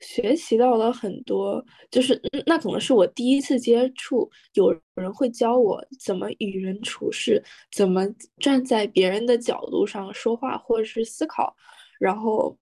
[0.00, 8.06] 学习到了很多，就是那可能是我第一次接触，有人会教我怎么与人处事，怎么
[8.38, 11.54] 站在别人的角度上说话或者是思考，
[11.98, 12.56] 然后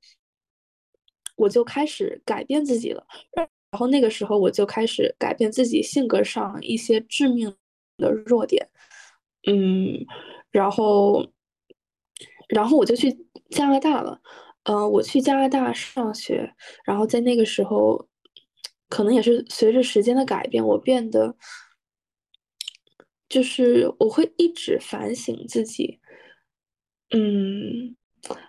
[1.36, 3.06] 我就开始改变自己了。
[3.34, 7.54] 然后那个时候我就开始改变自己性格上一些致命
[7.98, 8.66] 的弱点，
[9.46, 10.06] 嗯，
[10.50, 11.26] 然后，
[12.48, 13.14] 然后我就去
[13.50, 14.18] 加拿大了。
[14.68, 16.52] 嗯，我去加拿大上学，
[16.84, 18.08] 然后在那个时候，
[18.88, 21.36] 可能也是随着时间的改变，我变得，
[23.28, 26.00] 就是我会一直反省自己。
[27.10, 27.94] 嗯，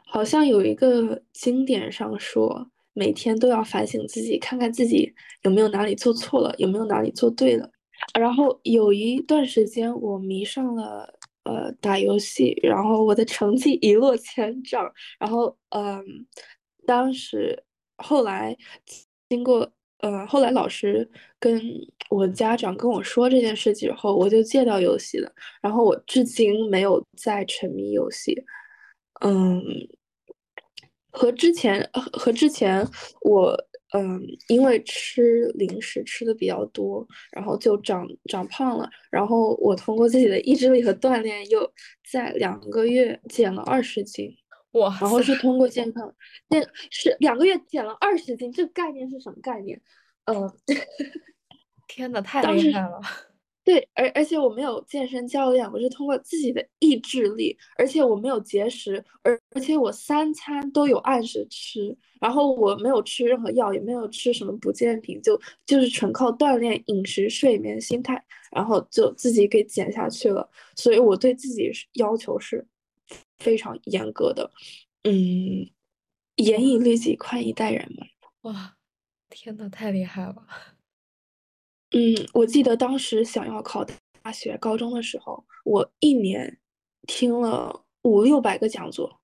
[0.07, 7.69] 好像有一个经典上说，每天都要反省自己，看看自己有没有哪里做错了，有没有哪里做对了。
[8.19, 11.16] 然后有一段时间，我迷上了。
[11.47, 16.03] 呃，打游戏，然后我的成绩一落千丈，然后嗯，
[16.85, 17.63] 当时
[17.97, 18.55] 后来
[19.29, 21.61] 经过呃，后来老师跟
[22.09, 25.31] 我家长跟我说这件事情后，我就戒掉游戏了，
[25.61, 28.35] 然后我至今没有再沉迷游戏，
[29.21, 29.63] 嗯，
[31.11, 32.85] 和之前和之前
[33.21, 33.66] 我。
[33.93, 38.89] 嗯，因为吃零食吃的比较多，然后就长长胖了。
[39.09, 41.71] 然后我通过自己的意志力和锻炼，又
[42.11, 44.29] 在两个月减了二十斤。
[44.73, 44.89] 哇！
[45.01, 46.13] 然后是通过健康，
[46.49, 46.59] 那
[46.91, 49.81] 是两个月减了二十斤，这个概念是什么概念？
[50.25, 50.51] 嗯，
[51.87, 52.99] 天呐，太厉害了！
[53.67, 70.49] 对，而而且我没有健身教练，我是通过自己的意志力，而且我没有节食，而而且我三餐都有按时吃，然后我没有吃任何药，也没有吃什么保健品，就就是纯靠锻炼、饮食、睡眠、心态，然后就自己给减下去了。
[70.77, 72.65] 所以我对自己要求是
[73.39, 74.49] 非常严格的，
[75.03, 75.69] 嗯，
[76.37, 78.07] 严以律己，宽以待人嘛。
[78.43, 78.77] 哇，
[79.29, 80.47] 天呐，太厉害了！
[81.91, 83.85] 嗯，我记得当时想要考
[84.21, 86.59] 大学、高中的时候，我一年
[87.03, 89.21] 听了五六百个讲座。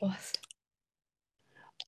[0.00, 0.36] 哇塞！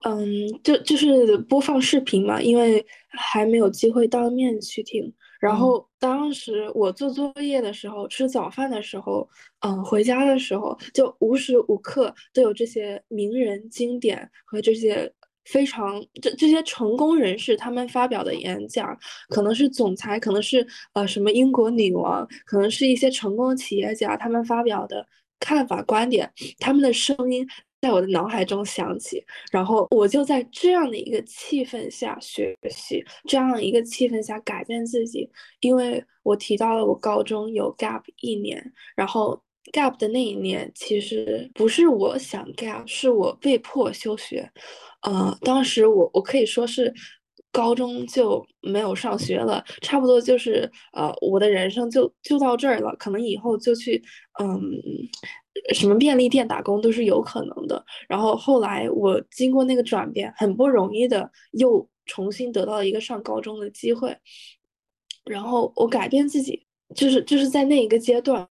[0.05, 5.13] 嗯，就就是播放视频嘛，因为还没有机会当面去听。
[5.41, 9.29] 然后当时我做作业的时候、吃早饭的时候、
[9.61, 15.13] 嗯，回家的时候，就无时无刻都有这些名人经典和这些。
[15.45, 25.07] 非常这这些成功人士他们发表的演讲，可能是总裁，可能是呃什么英国女王，可能是一些成功企业家，他们发表的
[25.39, 27.47] 看法观点，他们的声音
[27.83, 35.29] 在我的脑海中响起，然后我就在这样的一个气氛下学习，这样一个气氛下改变自己，
[35.61, 39.44] 因为我提到了我高中有 gap 一年，然后。
[39.73, 44.51] Gap 的那一年，其实不是我想 gap，是我被迫休学。
[45.03, 46.93] 呃，当时我我可以说是
[47.53, 52.95] 高中就没有上学了，差不多就是呃，我的人生就就到这儿了。
[52.97, 54.03] 可能以后就去
[54.41, 54.61] 嗯
[55.75, 57.85] 什么便利店打工都是有可能的。
[58.09, 64.17] 然后后来我经过那个转变，很不容易的又重新得到了一个上高中的机会。
[65.25, 68.49] 然后我改变自己，就是就是在那一个阶段。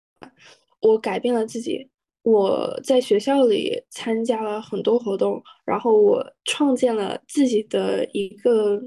[0.84, 1.90] 我改变了自己，
[2.24, 8.82] 我在学校里参加了很多活动，然后我创建了自己的一个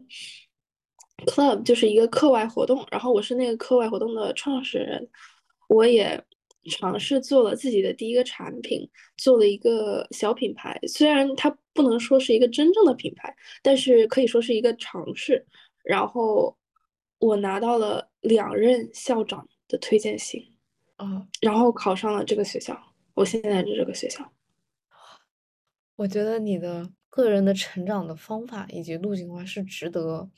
[1.27, 5.09] club，就是一个课外活动，然后我是那个课外活动的创始人。
[5.69, 6.23] 我也
[6.71, 15.45] 尝试做了自己的第一个产品，做了一个小品牌，虽然它不能说是一个真正的品牌，但是可以说是一个尝试。
[15.83, 16.57] 然后
[17.19, 20.56] 我拿到了两任校长的推荐信。
[20.99, 22.77] 嗯，然后考上了这个学校，
[23.15, 24.33] 我现在的这个学校。
[25.97, 30.29] 我觉得你的个人的成长的方法以及路径的话是值得，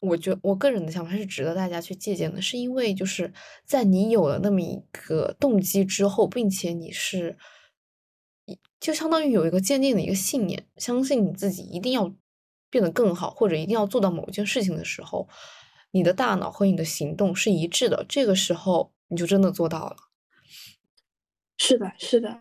[0.00, 3.32] 我觉我个人的想法是值得大家去借鉴的，是因为就是
[3.64, 7.36] 在你有了那么一个动机之后，并且你是，
[8.78, 12.14] 就相当于有一个坚定的一个信念，相信你自己一定要
[12.70, 15.28] 变得更好，或者一定要做到某一件事情的时候，
[15.94, 18.92] 你的大脑和你的行动是一致的，这个时候。
[19.08, 19.96] 你就真的做到了，
[21.58, 22.40] 是的，是的。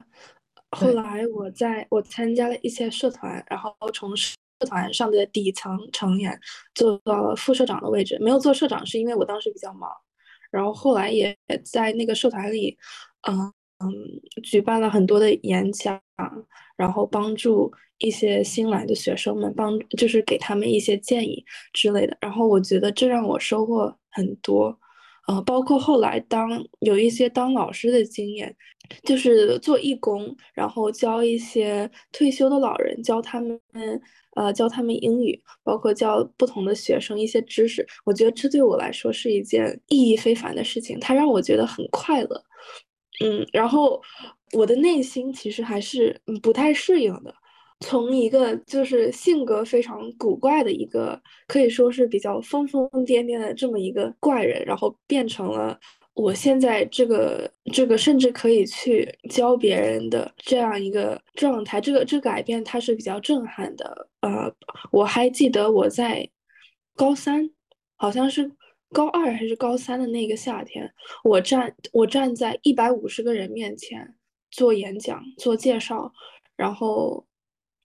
[0.71, 6.39] 后来我在我参加了一些社团，然后从社团上的底层成员
[6.73, 8.17] 做到了副社长的位置。
[8.21, 9.91] 没有做社长是因为我当时比较忙。
[10.49, 12.75] 然后后来也在那个社团里，
[13.27, 13.93] 嗯嗯，
[14.41, 16.01] 举办了很多的演讲，
[16.75, 22.17] 然后帮助一些新来的学生们，帮就是给他们一些建议之类的。
[22.21, 24.77] 然后我觉得这让我收获很多。
[25.25, 26.49] 呃，包括后来当
[26.81, 28.53] 有一些当老师的经验，
[29.03, 33.57] 就是做义工，然后教一些退休的老人，教他们，
[34.35, 37.87] 呃，教他们英语，包括教不同的学生一些知识。
[38.03, 42.43] 我觉得这对我来说是一件意义非凡的事情，它让我觉得很快乐。
[43.23, 44.01] 嗯，然后
[44.53, 47.33] 我的内心其实还是嗯不太适应的。
[47.79, 55.77] 从一个就是性格非常古怪的一个，可以说是比较疯疯癫癫的这么一个怪人，然后变成了
[56.13, 61.81] 我现在这个这个甚至可以去教别人的这样一个状态。
[61.81, 64.07] 这个这个改变它是比较震撼的。
[64.21, 64.49] 呃，
[64.91, 66.25] 我还记得我在
[66.95, 67.49] 高三，
[67.97, 68.49] 好像是
[68.93, 70.89] 高二还是高三的那个夏天，
[71.25, 74.15] 我站我站在一百五十个人面前
[74.53, 76.09] 做演讲做介绍，
[76.55, 77.25] 然后。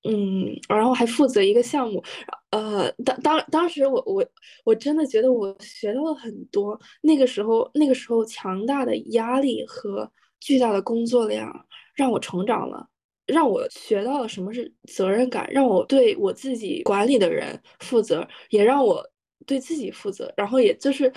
[0.09, 2.02] 嗯，然后还负责一个项目，
[2.50, 4.24] 呃，当当当时我我
[4.64, 6.81] 我真的觉得我学到了很多。
[7.02, 11.52] 那个时候那个时候强大的压力和巨大的工作量
[11.94, 12.88] 让我成长了，
[13.27, 19.04] 让我学到了什么是责任感，让我对我自己管理的人负责，也让我
[19.46, 20.33] 对自己负责。
[20.37, 21.12] 然后也就是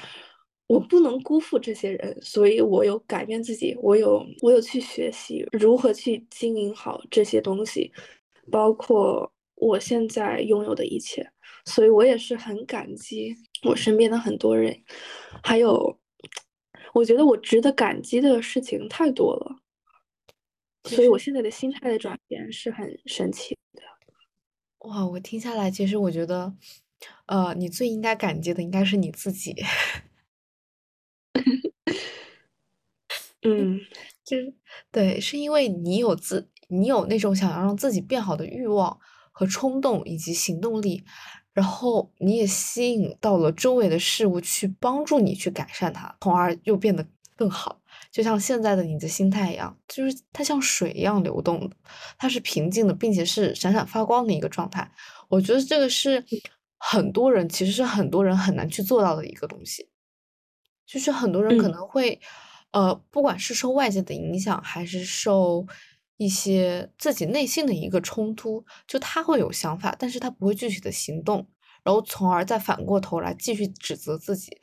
[0.72, 7.92] 我不能辜负这些人，所以我有改变自己，我有我有去学习如何去经营好这些东西。
[8.50, 11.30] 包括我现在拥有的一切，
[11.66, 14.82] 所以我也是很感激我身边的很多人，
[15.44, 16.00] 还有
[16.94, 19.58] 我觉得我值得感激的事情太多了，
[20.86, 23.84] 所以我现在的心态的转变是很神奇的。
[24.90, 26.54] 哇，我听下来，其实我觉得
[27.26, 29.54] 呃，你最应该感激的应该是你自己。
[33.44, 33.80] 嗯，
[34.24, 34.54] 就是
[34.92, 39.00] 对，是因为你有自你有那种想要让自己变好的欲望
[39.32, 41.04] 和冲动以及行动力，
[41.52, 47.04] 然后你也吸引到了周围的事物去帮助你去改善它，从而又变得
[47.36, 47.82] 更好。
[48.12, 51.76] 就像现在的你的心态一样，就是它像水一样流动的，
[52.18, 54.90] 它是平静的，并且是闪闪发光的一个状态。
[55.30, 56.24] 我觉得这个是
[56.78, 59.90] 很多人，其实是很多人很难去做到的一个东西，
[60.86, 62.20] 就是很多人可嗯能会。
[62.72, 65.66] 呃，不管是受外界的影响，还是受
[66.18, 71.48] 一些自己内心的一个冲突，就他会有想法，但是他不会具体的行动，
[71.84, 74.58] 然后从而再反过头来继续指责自己。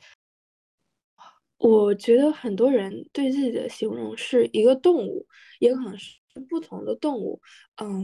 [1.57, 5.27] 我觉得很多人对自己的形容是一个动物，
[5.59, 6.17] 也可能是
[6.49, 7.41] 不同的动物。
[7.75, 8.01] 嗯，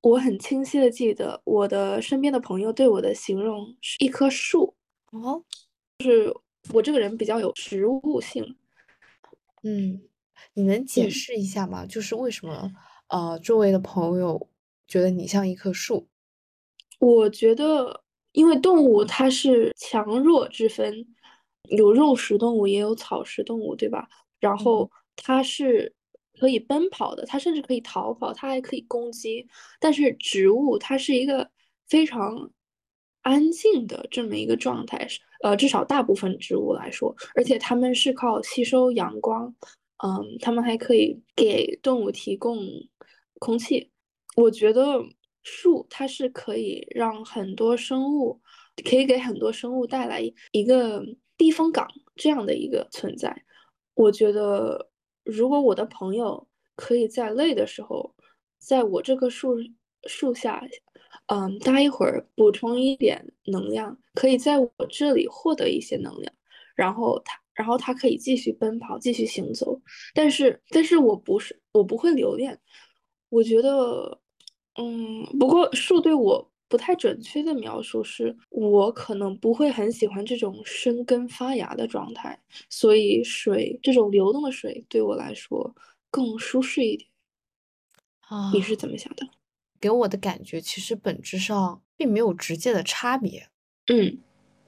[0.00, 4.74] 我很清晰的记得我的身边的朋友对我的形容是一棵树。
[5.12, 5.44] 哦，
[5.98, 6.34] 就是
[6.72, 8.56] 我这个人比较有植物性。
[9.64, 10.00] 嗯，
[10.54, 11.84] 你能解嗯，释一下吗？
[11.86, 12.72] 就是为什么
[13.08, 14.48] 呃，周围的朋友
[14.88, 16.08] 觉得你像一棵树？
[17.00, 18.02] 我觉得，
[18.32, 21.06] 因为动物它是强弱之分，
[21.70, 24.06] 有肉食动物也有草食动物，对吧？
[24.38, 25.94] 然嗯，后它是
[26.38, 29.46] 可以奔跑的，它甚至可以逃跑，它还可以攻击。
[29.78, 31.50] 但是植物它是一个
[31.88, 32.50] 非常
[33.22, 35.06] 安静的这么一个状态，
[35.42, 39.54] 呃，至少大部分植物来说，而且它们是靠吸收阳光，
[40.04, 42.58] 嗯，它们还可以给动物提供
[43.38, 43.90] 空气。
[44.36, 45.02] 我觉得
[45.42, 48.40] 树它是可以让很多生物，
[48.88, 51.04] 可以给很多生物带来一个
[51.36, 53.44] 避风港这样的一个存在。
[53.94, 54.90] 我觉得，
[55.24, 56.46] 如果我的朋友
[56.76, 58.14] 可以在累的时候，
[58.58, 59.56] 在我这棵树
[60.06, 60.62] 树下，
[61.32, 66.32] 嗯，待一会儿，补充一点能量，可以在我这里获得一些能量，
[66.74, 69.80] 然后他，然后他可以继续奔跑，继续行走。
[70.12, 72.58] 但是，但是我不是，我不会留恋。
[73.28, 74.18] 我觉得，
[74.76, 82.36] 嗯，不过树对我不太准确的描述是，我可能不会很喜欢这种生根发芽的状态，
[82.68, 85.72] 所以水这种流动的水对我来说
[86.10, 87.08] 更舒适一点。
[88.20, 89.39] 啊你是啊，怎么想的？
[89.80, 93.48] 给我的感觉其实本质上并没有直接的差别。
[93.86, 94.18] 嗯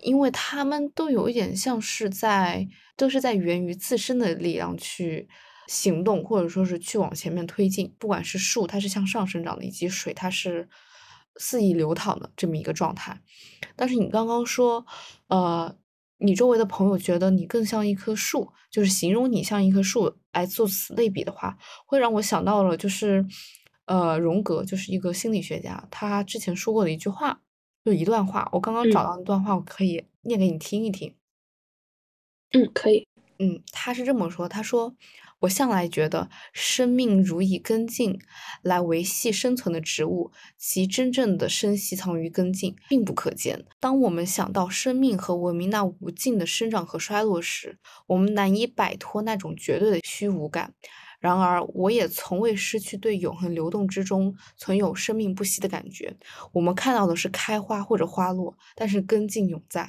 [0.01, 5.29] 因为他们都有一点像是在都是在源于自身的力量去
[5.69, 7.95] 行动，或者说是去往前面推进。
[8.01, 10.69] 不管是树，它是向上生长的，以及水，它是
[11.37, 13.21] 肆意流淌的这么一个状态。
[13.77, 14.85] 但是你刚刚说，
[15.29, 15.73] 呃，
[16.19, 21.57] 你周围的朋友觉得你更像一棵树，就是形容你像一棵树来做此类比的话，
[21.87, 23.25] 会让我想到了就是，
[23.87, 27.41] 呃，荣格就是一个心理学家，他之前说过的一句话。
[27.85, 31.17] 就一段话，我刚刚找嗯到那段话，我可以念给你听一听。
[32.53, 33.09] 嗯，可以。
[33.39, 34.95] 嗯，他是这么说，他说
[35.41, 38.21] ：“我向来觉得，生命如以根茎
[38.63, 43.65] 来维系生存的植物，其真正的生息藏于根茎，并不可见。
[43.81, 50.73] 当我们想到生命和文明那无尽的生长和衰落时，我们难以摆脱那种绝对的虚无感。
[51.23, 56.17] 然而，我也从未失去对永恒流动之中存有生命不息的感觉。
[56.51, 59.89] 我们看到的是开花或者花落，但是根茎永在。”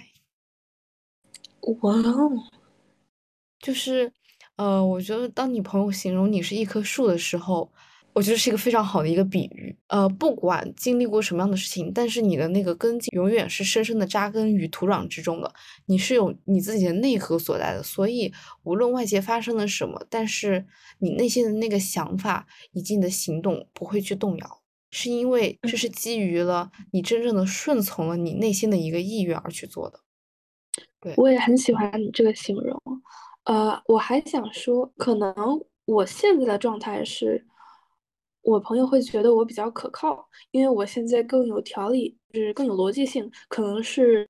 [1.82, 2.30] 哇哦，
[3.58, 4.14] 就是，
[4.58, 7.72] 呃，我觉得当你朋友形容你是一棵树的时候，
[8.14, 9.76] 我觉得是一个非常好的一个比喻。
[9.88, 15.54] 呃，不管经历过什么样的事情，但是你的那个根茎永远是深深的扎根于土壤之中的，
[15.88, 17.82] 你是有你自己的内核所在的。
[17.84, 18.32] 所以，
[18.64, 20.66] 无论外界发生了什么，但是
[21.00, 24.62] 你内心的那个想法以及你的行动不会去动摇，
[24.92, 30.00] 是因为这是基于了你真正的顺从了你内心的一个意愿而去做的。
[31.00, 32.80] 对，我也很喜欢你这个形容。
[33.46, 35.34] 呃，我还想说，可能
[35.86, 37.46] 我现在的状态是，
[38.44, 44.30] 我朋友会觉得我比较可靠，因为我现在更有条理，就是更有逻辑性，可能是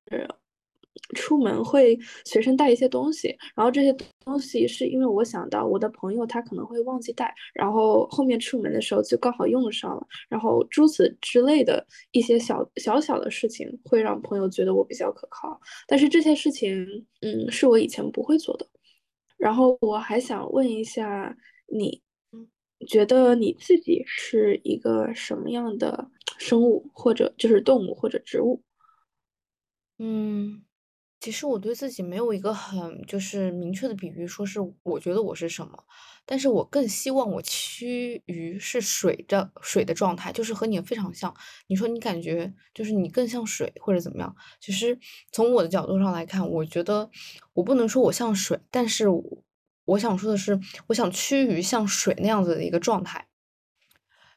[1.16, 3.92] 出门会随身带一些东西，然后这些
[4.24, 15.60] 东西是因为我想到我的朋友他可能会忘记带，然后后面出门的时候就刚好用上了，然后诸此之类的一些小小小的事情，会让朋友觉得我比较可靠。
[15.88, 16.86] 但是这些事情，
[17.20, 18.66] 嗯，是我以前不会做的。
[19.36, 21.36] 然后我还想问一下，
[21.66, 22.00] 你
[22.84, 26.08] 觉得你自己是一个什么样的
[26.38, 28.62] 生物，或者就是动物或者植物？
[29.98, 30.62] 嗯。
[31.20, 35.84] 其实我对自己没有一个很就是明确的比喻，说是我觉得我是什么，
[36.26, 41.34] 但是我更希望我趋于是水的水的状态，就是和你非常像。
[41.68, 44.36] 你说你感觉就是你更像水或者怎么样？
[44.60, 44.98] 其实
[45.32, 47.08] 从我的角度上来看，我觉得
[47.54, 49.08] 我不能说我像水，但是
[49.84, 50.58] 我想说的是，
[50.88, 53.28] 我想趋于像水那样子的一个状态，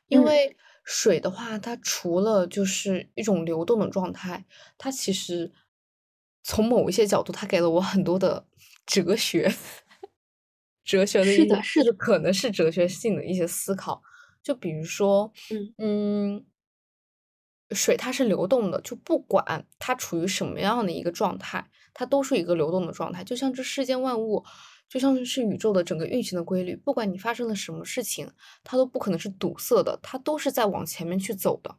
[0.08, 4.46] 因为水的话，它除了就是一种流动的状态，
[4.78, 5.54] 它其实。
[6.50, 8.48] 从某一些角度，它给了我很多的
[8.86, 9.54] 哲学，
[10.86, 14.02] 哲学的是的，是的，可能是哲学性的一些思考。
[14.42, 16.46] 就比如说，嗯嗯，
[17.72, 23.26] 水它是流动的，就不管它处于什么样的一个状态，它都是一个流动的状态。
[23.26, 24.46] 就像这世间万物，
[24.90, 28.32] 就像是宇宙的整个运行的规律，不管你发生了什么事情，
[28.64, 31.76] 它都不可能是堵塞的，它都是在往前面去走的。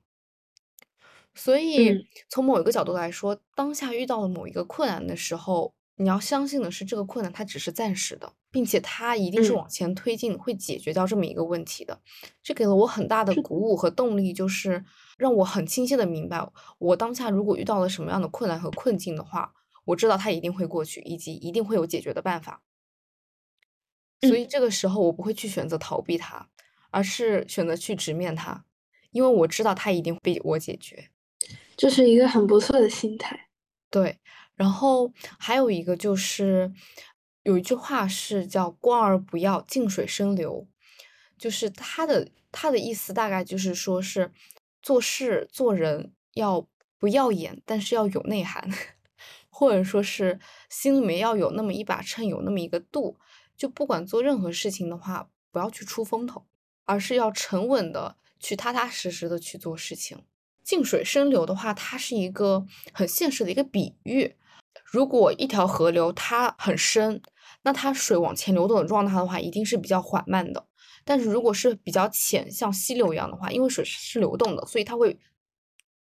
[1.34, 12.00] 所以，从某一个角度来说，当下遇到了某一个困难的时候，你要相信的是，这个困难它只是暂时的，并且它一定是往前推进，会解决掉这么一个问题的。
[12.42, 14.84] 这给了我很大的鼓舞和动力，就是
[15.16, 16.44] 让我很清晰的明白，
[16.78, 19.52] 我当下如果遇到了什么样的困难和困境的话，
[19.84, 22.62] 我知道它一定会过去，以及一定会有解决的办法。
[24.22, 26.48] 所以这个时候，我不会去选择逃避它，
[26.90, 28.64] 而是选择去直面它，
[29.12, 31.10] 因为我知道它一定会被我解决。
[31.76, 33.48] 这是一个很不错的心态，
[33.90, 34.18] 对。
[34.56, 36.72] 然后还有一个就是，
[37.44, 40.66] 有一句话是叫“光而不要，静水深流”，
[41.38, 44.32] 就是他的他的意思大概就是说是
[44.82, 46.66] 做事做人要
[46.98, 48.68] 不耀眼，但是要有内涵，
[49.48, 53.16] 或者说是心里面要有那么一把秤，有那么一个度。
[53.58, 56.46] 就不管做任何事情的话，不要去出风头，
[56.84, 60.24] 而是要沉稳的去踏踏实实的去做事情。
[60.62, 64.36] 静水深流的话，它是一个很现实的一个比喻。
[64.84, 67.20] 如果一条河流它很深，
[67.62, 70.66] 那它水往前流动的状态的话，一定是比较缓慢的。
[71.04, 75.18] 但是如果是比较浅，像溪流一样的话，因为水是流动的，所以它会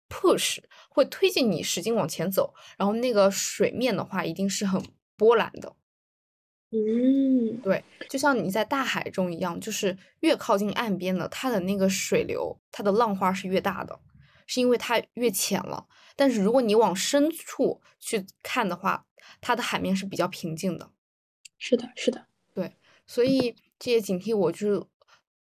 [0.09, 0.59] push，
[0.91, 2.53] 会推进你使劲往前走。
[2.77, 4.83] 然后那个水面的话，一定是很
[5.17, 5.75] 波澜的。
[6.71, 13.99] 嗯，对，就像你在大海中一样，就是越靠近岸边的，它的那个水流，它的浪花是越大的。
[14.49, 19.05] 是因为它越浅了，但是如果你往深处去看的话，
[19.41, 20.93] 它的海面是比较平静的。
[21.59, 22.77] 是的，是的，对，
[23.09, 24.87] 所以这也警惕我，就是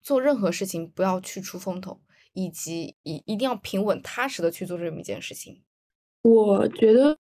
[0.03, 1.99] 做任何事情不要去出风头，
[2.33, 5.63] 以及一一定要平稳踏实的去做这么一件事情。
[6.21, 7.17] 我觉得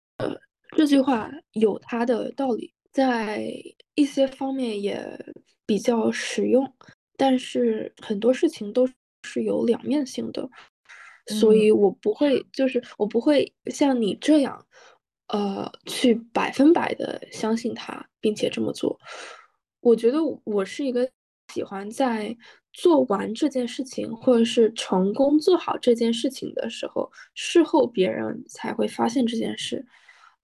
[0.77, 3.53] 这句话有它的道理，在
[3.93, 4.99] 一些方面也
[5.67, 6.73] 比较实用，
[7.15, 8.89] 但是很多事情都
[9.21, 10.49] 是有两面性的。
[11.27, 14.65] 所以我不会，就是我不会像你这样，
[15.27, 18.99] 呃，去百分百的相信他，并且这么做。
[19.81, 21.07] 我觉得我是一个
[21.53, 22.35] 喜欢在
[22.73, 29.85] 做完这件事情，或者是成功做好这件事情的时候，事后别人才会发现这件事。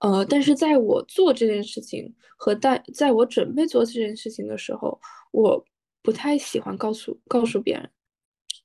[0.00, 5.00] 呃，但是在我做这件事情和在在我准备做这件事情的时候，
[5.32, 5.64] 我
[6.02, 7.90] 不太喜欢告诉告诉别人。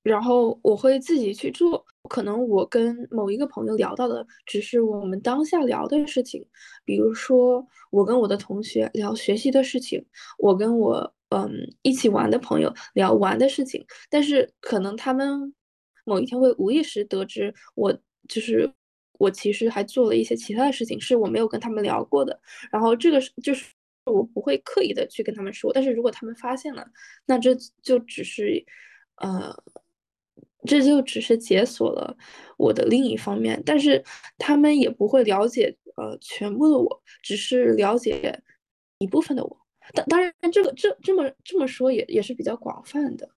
[0.01, 6.45] 然后我会自己去做，可能我跟某一个朋友聊到的只是我们当下聊的事情，
[6.85, 10.03] 比如说我跟我的同学聊学习的事情，
[10.37, 11.51] 我跟我嗯
[11.81, 15.53] 一起玩的朋友聊玩的事情，但是可能他们
[16.05, 17.93] 某一天会无意识得知我
[18.29, 18.71] 就是
[19.19, 22.41] 我其实还做了一些其他的事情，是我没有跟他们聊过的，
[22.71, 23.67] 然后这个是就是
[24.05, 26.83] 我不会刻意的去跟他们说，但是如果他们发现了，
[27.27, 27.53] 那这
[27.83, 28.65] 就只是
[29.17, 29.55] 呃。
[30.65, 32.13] 这就只是解锁了
[32.57, 34.03] 我的另一方面，但是
[34.37, 38.37] 他们也不会了解呃全部的我，只是了解
[38.97, 39.57] 一部分的我。
[39.93, 43.27] 当当然，这个这这么这么说也也是比较广泛的，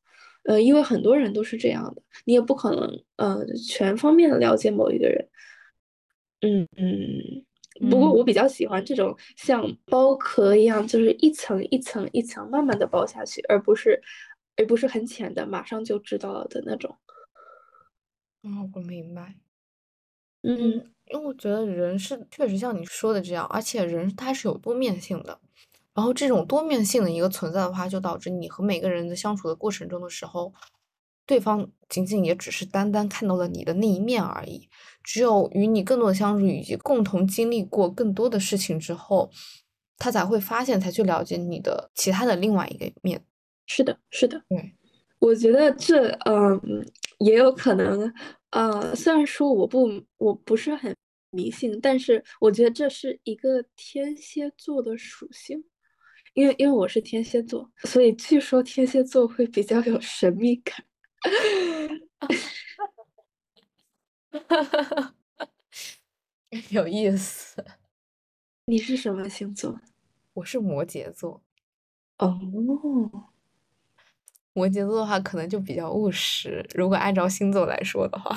[0.42, 5.24] 呃，因为很多人都是这样的，你也不可能呃全方面的了解某一个人。
[6.42, 7.44] 嗯嗯。
[7.90, 14.00] 不过我比较喜欢这种像剥壳一样，就是一层一层一层慢慢的剥下去，而不是
[14.56, 16.94] 而不是很浅的，马上就知道了的那种。
[18.44, 19.36] 哦，我明白。
[20.44, 20.56] 嗯，
[21.06, 25.38] 因为我觉得人是确实像你说的这样，而且人他是有多面性的。
[25.94, 30.52] 然后这种多面性的一个存在的话，就导致你和每个人的相处的过程中的时候，
[31.26, 34.68] 对方仅仅也只是单单看到了你的那一面而已。
[35.02, 39.30] 只有与你更多的相处，以及共同经历过更多的事情之后，
[39.98, 43.24] 他才会发现，才去了解你的其他的另外一个面。
[43.66, 44.74] 是的，是的，对。
[45.18, 46.84] 我觉得这嗯
[47.18, 48.12] 也有可能，
[48.50, 50.94] 呃，虽然说我不我不是很
[51.30, 55.64] 迷信，但是我觉得这是一个天蝎座的属性，
[56.34, 60.84] 因为因为我是天蝎座，所以据说天蝎座会比较有神秘感。
[66.70, 67.64] 有意思。
[68.66, 69.80] 你是什么星座？
[70.34, 71.42] 我是摩羯座。
[72.18, 72.38] 哦，
[74.54, 76.64] 摩羯座的话，可能就比较务实。
[76.74, 78.36] 如果按照星座来说的话，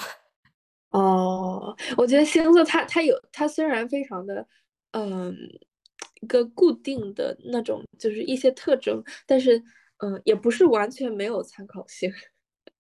[0.92, 4.48] 哦，我觉得星座它它有它虽然非常的，
[4.92, 5.36] 嗯，
[6.22, 9.62] 一个固定的那种，就是一些特征，但是
[9.98, 12.12] 嗯，也不是完全没有参考性。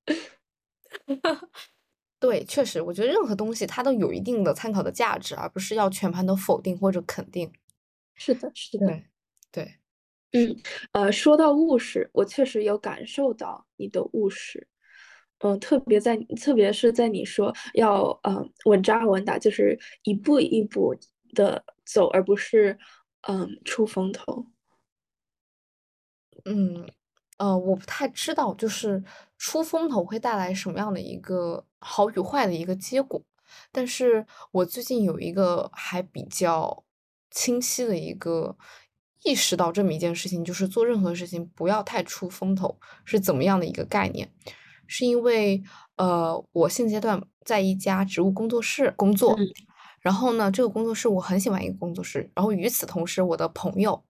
[2.19, 7.51] 对，确实，我觉得任何东西它都有一定的参考的价值，而不是要全盘的否定或者肯定。
[8.15, 8.85] 是的，是的，
[9.51, 9.75] 对，
[10.33, 10.55] 嗯，
[10.91, 14.67] 呃，说到务实，我确实有感受到你的务实。
[15.39, 20.95] 嗯，特别在，特别是在你说要嗯稳扎稳打，就是一步一步
[21.33, 22.77] 的走，而不是
[23.27, 24.45] 嗯出风头。
[26.45, 26.87] 嗯，
[27.37, 29.03] 呃，我不太知道，就是
[29.45, 33.21] 出风头会带来什么样的一个好与坏的一个结果。
[33.71, 36.83] 但是我最近有一个还比较
[37.29, 38.57] 清晰的一个
[39.23, 44.27] 意识到这么一件事情，就是做任何事情不要太出风头，是怎么样的一个概念？
[44.87, 45.61] 是因为，
[45.97, 49.37] 呃，我现阶段在一家植物工作室工作，
[49.99, 54.03] 然后呢，这个工作室我很喜欢一个工作室，然后与此同时，我的朋友，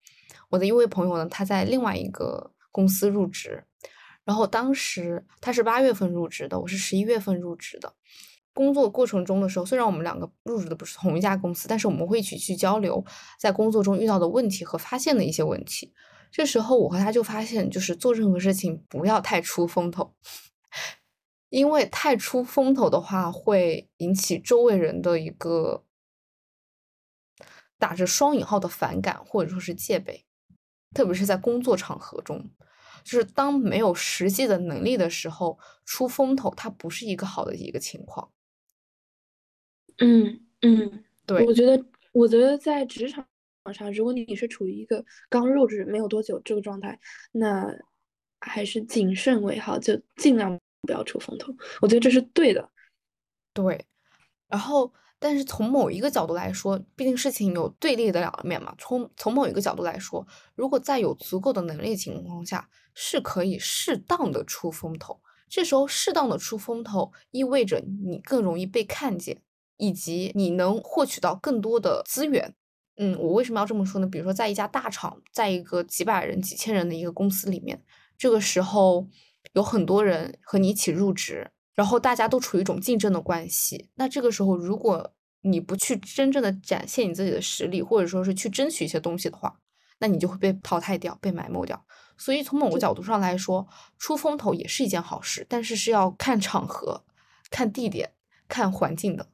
[0.49, 3.65] 我的一位朋友呢，他在另外一个公司入职，
[4.25, 7.93] 然后当时他是八月份入职的，我是十一月份入职的，
[8.53, 13.05] 工作过程中的时候，虽然我们两个入职的不是同一家公司，但是我们会一起去交流
[13.39, 15.93] 在工作中遇到的问题和发现的一些问题，
[16.31, 20.15] 这时候我和他就发现，就是做任何事情不要太出风头。
[21.49, 25.85] 因为太出风头的话，会引起周围人的一个
[27.77, 30.25] 打着双引号的反感，或者说是戒备，
[30.93, 32.49] 特别是在工作场合中，
[33.05, 38.29] 就是当没有实际的能力的时候，出风头，它不是一个好的一个情况。
[39.99, 41.81] 嗯嗯，对，我觉得，
[42.11, 43.25] 我觉得在职场
[43.73, 46.99] 上，如果你是处于一个刚入职没有多久这个状态，
[47.31, 47.65] 那
[48.41, 50.59] 还是谨慎为好，就尽量。
[50.87, 51.51] 不要出风头，
[51.81, 52.69] 我觉得这是对的。
[53.55, 53.83] 对，
[54.47, 58.75] 然后，但是从某一个角度来说，毕竟事情有对立的两面嘛。
[58.77, 65.21] 从从某一个角度来说，如果在有足够的能力情况下，是可以适当的出风头。
[65.47, 69.39] 这时候，适当的出风头意味着你更容易被看见，
[69.77, 72.55] 以及你能获取到更多的资源。
[72.97, 74.07] 嗯，我为什么要这么说呢？
[74.07, 77.83] 比如说，在一家大厂，在一个几百人、几千人的一个公司里面，
[78.17, 79.07] 这个时候。
[79.53, 83.89] 有很多人和你一起入职，然后大家都处于一种竞争的关系。
[83.93, 89.59] 那这个时候，如果你不去真正的展现你自己的实力，或者说是去争取一些东西的话，
[89.99, 91.85] 那你就会被淘汰掉、被埋没掉。
[92.17, 97.03] 所以从某个角度上来说，出风头也是一件好事，但是是要看场合、
[97.49, 98.11] 看地点、
[98.47, 99.27] 看环境的。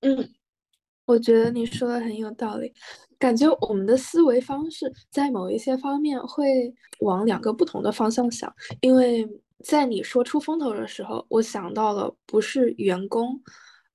[0.00, 0.30] 嗯，
[1.06, 2.72] 我觉得你说的很有道理。
[3.18, 9.24] 感觉我们的思维方式在某一些方面会往两个不同的方向想，因为
[9.64, 13.40] 在你说出风头的时候，我想到了不是员工，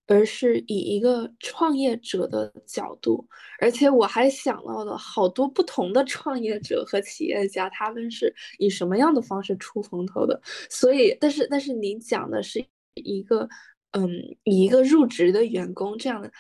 [0.07, 3.23] 而是以一个创业者的角度，
[3.59, 10.41] 而且我还想到了好多不同的创业者和企业家，他们是以什么样的方式出风头的。
[10.69, 12.63] 所以，但是但是你讲的是
[12.95, 13.47] 一个，
[13.91, 14.09] 嗯，
[14.43, 16.31] 以一个入职的员工这样的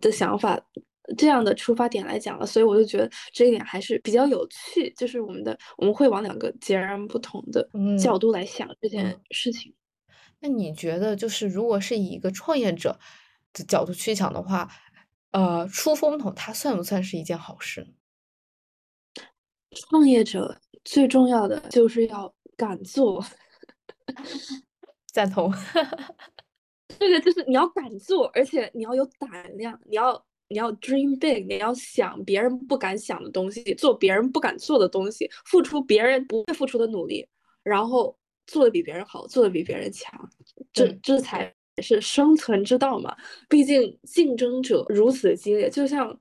[0.00, 0.58] 的想法。
[1.16, 7.66] 这样的出发点来讲了，所以我就觉得这一点还是比较有趣，就是我们的我们会往两个截然不同的
[7.98, 9.72] 角度来想这件事情。
[10.40, 12.98] 那你觉得，就是如果是以一个创业者
[13.52, 14.68] 的角度去想的话，
[15.32, 17.86] 呃，出风头它算不算是一件好事？
[19.70, 23.24] 创业者最重要的就是要敢做，
[25.12, 25.52] 赞同。
[26.98, 30.24] 这个就是你要敢做，而且你要有胆量，你要。
[30.50, 37.28] 你要 dream big，你要想别人不敢想的东西，做别人不敢做的东西，付出别人不会付出的努力，
[37.62, 38.18] 然后
[38.48, 40.12] 做的比别人好，做的比别人强，
[40.72, 43.16] 这这才是生存之道嘛。
[43.48, 46.18] 毕竟竞争者如此激烈，就像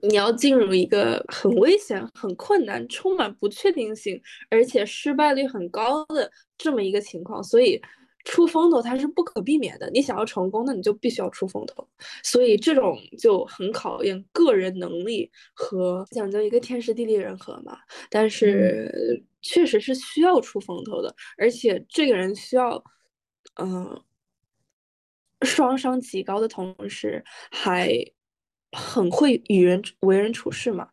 [0.00, 4.18] 你要进入一个很危险、很困难、充满不确定性，
[4.48, 7.78] 而且失败率很高的这么一个情况，所以。
[8.26, 11.88] 出风头它是不可避免的，你想要成功，那你就必须要出风头，
[12.24, 17.78] 所以这种就很考验个人能力和讲究一个天时地利人和嘛。
[18.10, 22.82] 但是确实是需要出风头的，而且这个人需要，
[23.62, 24.02] 嗯，
[25.42, 27.22] 双商极高的同时，
[27.52, 27.92] 还
[28.72, 30.88] 很会与人为人处事嘛，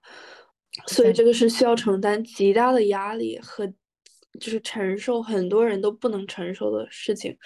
[0.85, 3.73] 所以这个是需要承担极大的压力和
[4.39, 7.37] 就是承受很多人都不能承受的事情。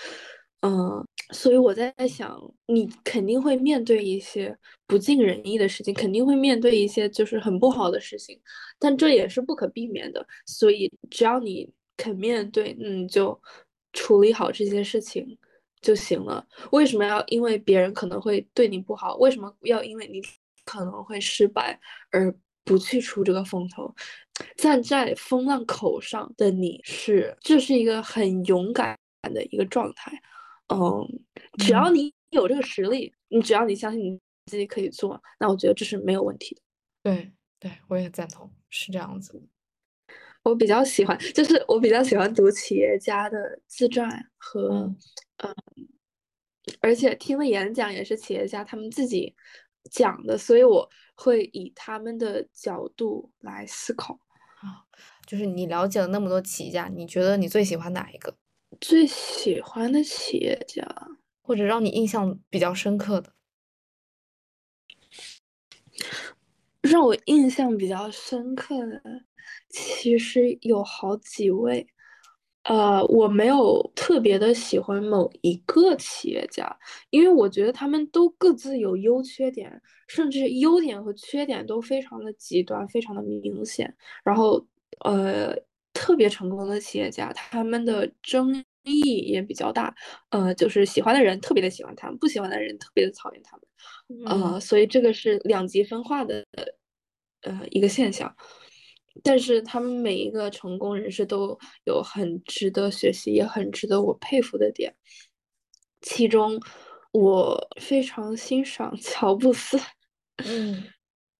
[0.61, 2.35] 嗯，所以我在想，
[2.65, 4.57] 你肯定会面对一些
[4.87, 8.39] 不尽人意的事情，肯定会面对一些就是很不好的事情，
[8.79, 10.25] 但这也是不可避免的。
[10.47, 13.39] 所以只要你肯面对，嗯，就
[13.93, 15.37] 处理好这些事情
[15.79, 16.45] 就行了。
[16.71, 19.15] 为什么要因为别人可能会对你不好？
[19.17, 20.19] 为什么要因为你
[20.65, 21.79] 可能会失败
[22.11, 22.35] 而
[22.67, 23.91] 不去出这个风头？
[24.57, 28.99] 站在风浪口上的你是，这是一个很勇敢
[29.33, 30.11] 的一个状态。
[30.67, 31.07] 嗯，
[31.57, 36.61] 只要你有这个实力，你只要你相信你自己可以做，那我觉得这是没有问题的。
[37.01, 39.41] 对，对我也赞同，是这样子。
[40.43, 44.93] 我比较喜欢，就是我比较喜欢读企业家的自传和，
[45.37, 45.55] 嗯，
[46.79, 49.35] 而且听的演讲也是企业家他们自己
[49.87, 54.19] 讲的，所以我会以他们的角度来思考。
[54.59, 54.85] 啊，
[55.25, 58.35] 就是你了解了那么多企业家，你觉得你最喜欢哪一个？
[58.81, 60.83] 最喜欢的企业家，
[61.41, 63.33] 或者让你印象比较深刻的，
[66.81, 69.01] 让我印象比较深刻的，
[69.69, 71.87] 其实有好几位。
[72.67, 76.67] 呃，我没有特别的喜欢某一个企业家，
[77.11, 83.93] 因为我觉得他们都各自有优缺点，甚至优点和缺点都非常的极端，非常的明显。
[84.23, 84.65] 然后，
[85.05, 85.55] 呃。
[85.93, 88.53] 特别成功的企业家，他们的争
[88.83, 89.91] 议也比较大，
[90.29, 96.45] 呃，就是喜欢的人特别的喜欢他们，不喜欢的人特别的讨厌他们，呃，所以这个是两极分化的，
[97.41, 98.31] 呃，一个现象。
[99.23, 104.95] 但是他们每一个成功人士都有很值得学习，也很值得我佩服的点。
[106.01, 106.59] 其中，
[107.11, 109.79] 我非常欣赏 乔布斯。
[110.37, 110.83] 嗯，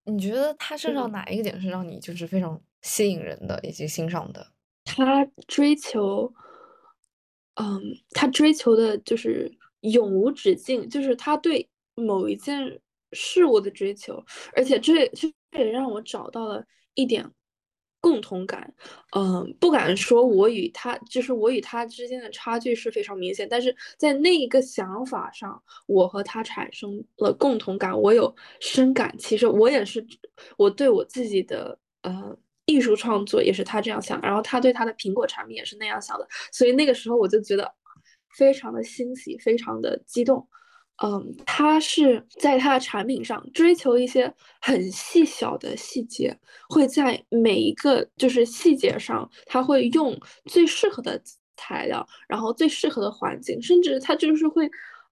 [0.04, 2.60] 你觉得他身上哪一个点是让你就是非常？
[2.80, 4.52] 吸引人的以及欣赏的，
[4.84, 6.32] 他追求，
[7.54, 14.24] 嗯，他追求的就是永无止境，就是他对某一件事物的追求，
[14.54, 16.64] 而且这这也让我找到了
[16.94, 17.28] 一点
[18.00, 18.72] 共同感。
[19.16, 29.14] 嗯，不敢说我与他，就是我与他之间的差距是非常明显，但是在那一个想法上，我和他产生了共同感，我有深感。
[29.18, 30.06] 其实我也是，
[30.56, 32.36] 我对我自己的，呃。
[32.70, 37.66] 艺术创作也是他这样想，然后他对他的苹果产品也是那样想的，所以那个时候我就觉得
[38.36, 40.46] 非常的欣喜，非常的激动。
[41.02, 46.36] 嗯，他是在他的产品上追求一些很细小的细节，
[46.68, 51.20] 会在每一个就是细节上，他会用最适合的
[51.56, 54.68] 材料，然后最适合的环境，甚至他就是会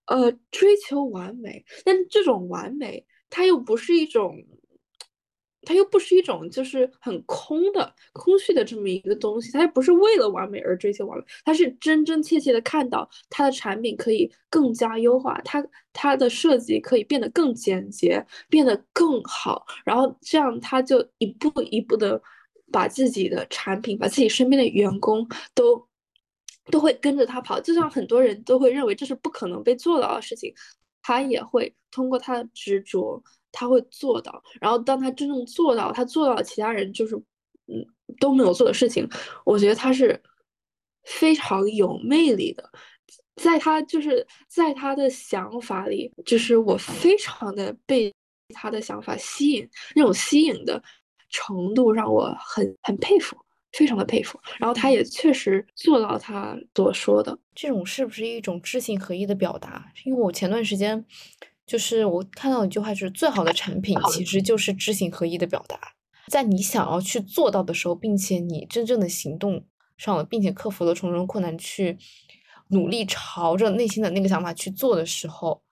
[0.06, 4.36] 呃追求完美，但这种完美它又不是一种。
[5.66, 15.62] 它又不是一种就是很空的、空虚的这么一个东西，它又不是为了完美而追求完美，它是真真切切的看到它的产品可以更加优化，它
[15.92, 22.22] 它的设计可以变得更简洁，变得更好，然后这样他就一步一步的
[22.72, 25.84] 把自己的产品、把自己身边的员工都
[26.70, 30.54] 都会跟着他跑，就像很多人都会认为这是不可能被做到的事情，
[31.02, 33.20] 他也会通过他的执着。
[33.58, 37.16] 他会做到，然后当他真正做到，他做到了其他人就是
[37.68, 37.82] 嗯
[38.20, 39.08] 都没有做的事情，
[39.46, 40.22] 我觉得他是
[41.04, 42.70] 非常有魅力的，
[43.36, 48.12] 在他就是在他的想法里，就是我非常的被
[48.54, 50.82] 他的想法吸引，那种吸引的
[51.30, 53.34] 程度让我很很佩服，
[53.72, 54.38] 非常的佩服。
[54.58, 59.90] 然后他也确实做到他所说的，这种是不是一种知行合一的表达？
[60.04, 61.02] 因为我前段时间。
[61.66, 65.78] 就是我看到一句话，就是最好的产品其实就是知行合一的表达。
[66.28, 69.64] 在你想要去做到的时候，并且你真正的行动
[69.96, 71.98] 上了，并且克服了重重困难，去
[72.68, 75.62] 努力朝着内心的那个想法去做的时候，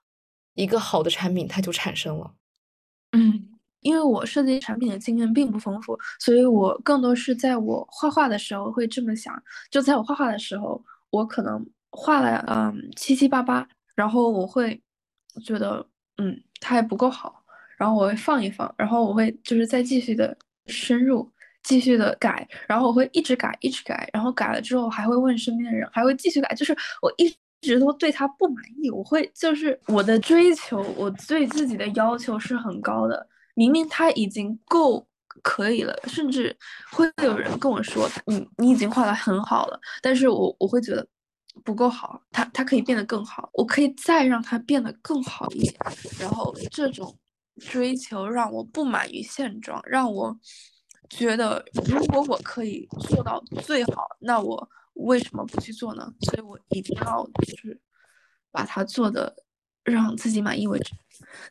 [0.55, 2.35] 一个好的产品它就产生了。
[3.13, 3.49] 嗯，
[3.81, 9.41] 因为我设计产品的经验并不丰富，所以我更多是在我画画的时候会这么想。
[9.71, 10.81] 就在我画画的时候，
[11.11, 14.81] 我可能画了嗯七七八八，然后我会。
[15.43, 15.85] 觉得
[16.19, 17.43] 嗯，它还不够好，
[17.77, 21.29] 然后我会放一放，然后我会就是再继续的深入，
[21.63, 35.07] 继续的改，然后我会一直改，一直改，然后改了之后还会问身边的人，还会继续改，就是我一直都对他不满意，我会就是我的追求，我对自己的要求是很高的，明明他已经够
[35.43, 36.55] 可以了，甚至
[36.93, 41.07] 会有人跟我说，你你已经画的很好了，但是我我会觉得
[41.63, 45.75] 不够好，它它可以变得更好，我可以再让它变得更好一点。
[46.19, 47.17] 然后这种
[47.59, 50.37] 追求让我不满于现状，让我
[51.09, 56.13] 觉得如果我可以做到最好，那我为什么不去做呢？
[56.23, 57.81] 所以我一定要就是
[58.51, 59.35] 把它做的
[59.85, 60.93] 让自己满意为止。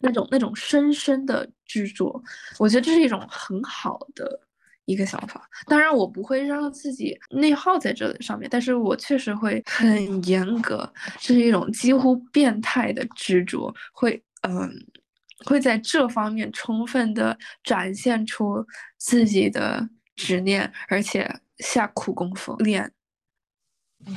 [0.01, 2.21] 那种那种深深的执着，
[2.59, 4.41] 我觉得这是一种很好的。
[4.85, 14.69] 一个想法，当然我不会让自己内耗在这上面，但是我确实会 很严格，这是一种几乎变态的执着，会嗯，
[15.45, 18.65] 会在这方面充分的展现出
[18.97, 21.29] 自己的执念，而且
[21.59, 22.91] 下苦功夫练。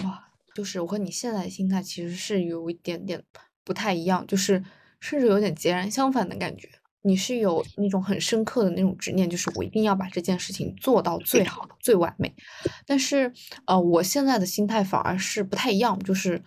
[0.05, 3.23] 哇，就是我和你现在的心态其实是有一点点
[3.65, 4.63] 不太一样，就是
[4.99, 6.69] 甚至有点截然相反的感觉。
[7.07, 12.35] 你是有那种很深刻的那种执念，就是我一定要把这件事情做到最好、最完美。
[12.85, 13.33] 但是，
[13.67, 16.43] 呃，我现在的心态反而是不太一样，就是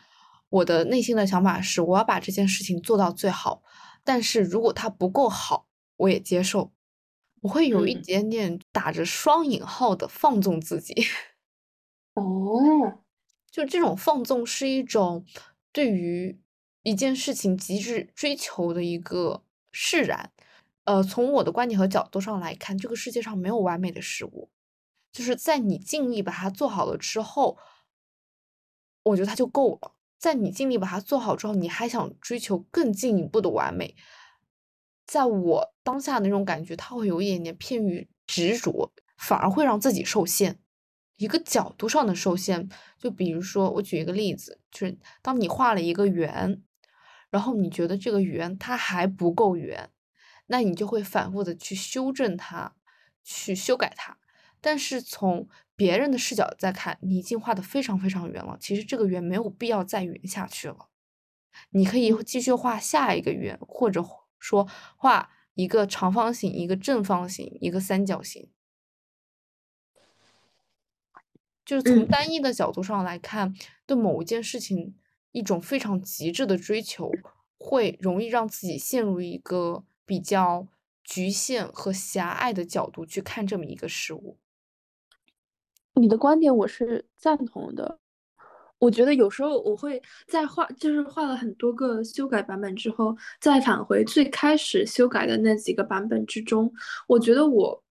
[0.49, 3.63] 我的内心的想法是，我要把这件事情做到最好。
[4.03, 6.73] 但是如果它不够好，我也接受。
[7.41, 10.93] 我会有一点点打着双引号的放纵自己。
[12.15, 12.99] 哦，
[13.49, 15.25] 就这种放纵是一种
[15.71, 16.41] 对于
[16.83, 20.33] 一件事情极致追求的一个释然。
[20.89, 24.49] 呃，从我的观点和角度上来看，这个世界上没有完美的事物，
[25.11, 27.59] 就是在你尽力把它做好了之后，
[29.03, 29.93] 我觉得它就够了。
[30.17, 33.95] 在你尽力把它做好之后，你还想追求更进一步的完美，
[35.05, 40.57] 在我当下那种感觉，它会有一点点偏于执着，反而会让自己受限。
[41.17, 42.67] 一个角度上的受限，
[42.97, 46.63] 就比如说，我举一个例子，就是当你画了一个圆，
[47.29, 49.91] 然后你觉得这个圆它还不够圆。
[50.51, 52.75] 那你就会反复的去修正它，
[53.23, 54.17] 去修改它。
[54.59, 58.57] 但是从别人的视角再看，你已经画的非常非常圆了。
[58.59, 60.89] 其实这个圆没有必要再圆下去了，
[61.69, 64.03] 你可以继续画下一个圆，或者
[64.39, 68.49] 说画一个长方形、一个正方形、一个三角形。
[71.63, 73.53] 就是从单一的角度上来看，
[73.85, 74.97] 对某一件事情
[75.31, 77.11] 一种非常极致的追求，
[77.57, 79.85] 会容易让自己陷入一个。
[80.09, 80.65] 比较
[81.03, 84.39] 局限和狭隘的角度去看这么一个事物，
[85.93, 87.99] 你的观点我是赞同的。
[88.79, 96.73] 我觉得有时候我会在画，就是画了很多个修改版本之后，再返回最开始修改的那几个版本之中，
[97.07, 97.83] 我觉得我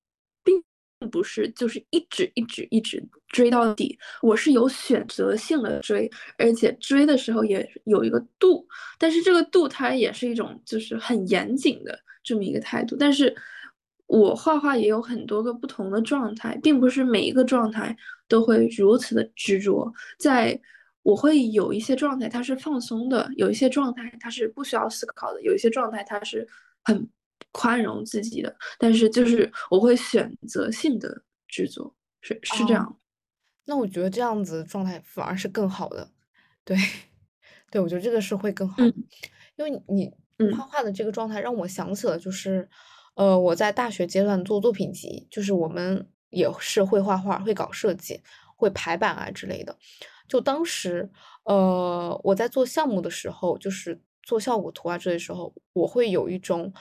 [1.11, 8.66] 不是就是一直一直一直追到底，我是有选择性的追，而且追的时候也有一个度，
[8.99, 11.99] 但是这个度它也是一种就是很严谨的。
[12.24, 13.34] 这么一个态度，但是
[14.07, 17.96] 我画画也有很多个不同的状态，并不是每一个状态
[18.28, 19.90] 都会如此的执着。
[20.18, 20.61] 在
[21.03, 26.46] 我会有一些状态它是放松的，有一些状态它是不需要思考的，有一些状态它是
[26.84, 27.09] 很
[27.53, 28.55] 宽容自己的。
[28.78, 32.99] 但是就是我会选择性的去做，是是这样。
[33.64, 36.11] 那我觉得这样子状态反而是更好的，
[36.64, 36.76] 对，
[37.70, 38.82] 对我觉得这个是会更好，
[39.57, 40.12] 因为你。
[40.57, 42.68] 画画的这个状态让我想起了，就是，
[43.16, 48.22] 呃，我在大学阶段做作品集，就是我们也是会画画、会搞设计、
[48.55, 49.76] 会排版啊之类的。
[50.28, 51.11] 就当时，
[51.42, 56.72] 呃，我在做项目的时候，就是做效果图啊这些时候，我会有一种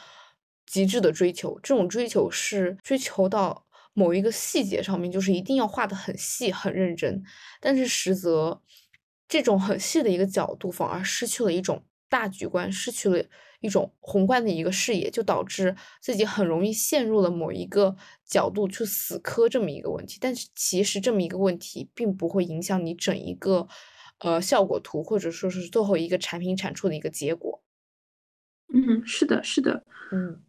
[0.67, 1.59] 极致的追求。
[1.63, 7.23] 这种追求是追求到某一个细节上面，就是一定要画的很细、很认真。
[7.59, 8.61] 但是实则，
[9.27, 13.25] 这种很细的一个角度，反而失去了一种大局观，失去了。
[13.59, 20.19] 一种宏观的一个视野，就导致自己很容易陷入了某一个角度去死磕这么一个问题。
[20.21, 23.67] 但是其实这么一个问题并不会影响你整一个
[24.19, 27.63] 呃效果图，或者说是最后一个产品产出的一个结果。
[28.71, 29.83] 嗯，是的，是的。
[30.11, 30.39] 嗯，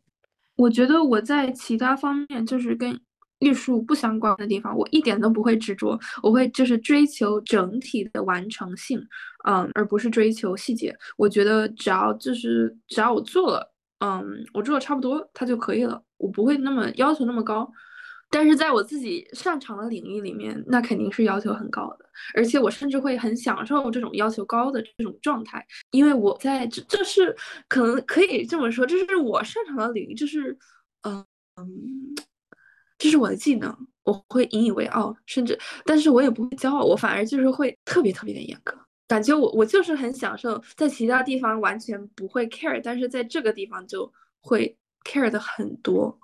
[0.58, 3.00] 我觉得我在其他方面就是跟。
[3.40, 9.00] 艺术不相关的地方，我一点都不会执着，我会就是追求整体的完成性，
[9.46, 10.92] 嗯，而不是追求细节。
[11.16, 16.02] 我觉得只要就是只要我做了，嗯，我做的差不多，它就可以了。
[16.16, 17.70] 我不会那么要求那么高，
[18.30, 22.04] 但是在我自己擅长的领域里面，那肯定是要求很高的。
[22.34, 27.34] 而且我甚至会很享受这种要求高的这种状态，因为我在这这是
[27.68, 30.56] 可能可以这么说，这是我擅长的领域，就是
[31.02, 31.24] 嗯。
[32.98, 33.72] 这是我的技能，
[34.02, 38.76] 我会引以为傲，甚至，但是我也不会骄傲，我反而就是会特别特别的严格，
[39.06, 46.18] 感觉我我就是很享受，在其他地方完全不会 care，但是在这个地方就会 care 的很多，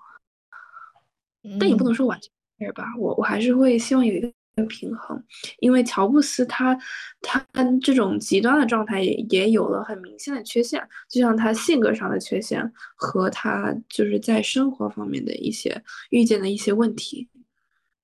[1.59, 4.31] 但也不能说完全 care 吧，我我还是会希望有一个
[4.67, 5.21] 平衡，
[5.59, 6.77] 因为乔布斯他
[7.21, 7.45] 他
[7.81, 17.29] 这种极端的状态也也有了很明显的缺陷，就像他性格上的缺陷和他就是在生活方面的一些遇见的一些问题。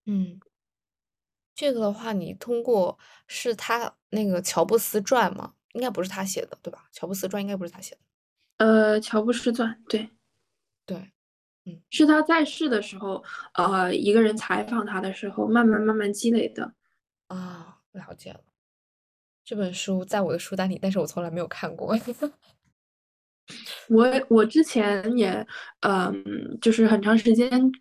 [0.05, 0.39] 嗯，
[1.55, 5.53] 这个的话，你通过是他那个乔布斯传吗？
[5.73, 6.89] 应该不是他写的，对吧？
[6.91, 8.01] 乔布斯传应该不是他写的。
[8.57, 10.09] 呃，乔布斯传，对，
[10.85, 11.11] 对。
[11.66, 16.74] 嗯，是他在世的时候，呃，一个人采访他的时候，慢慢慢慢积累的。
[17.28, 18.39] 啊，了解了。
[19.43, 21.95] 这本书在我的书单里，但是我从来没有看过。
[23.89, 25.45] 我我之前也，
[25.82, 27.72] 嗯，就是很长时间，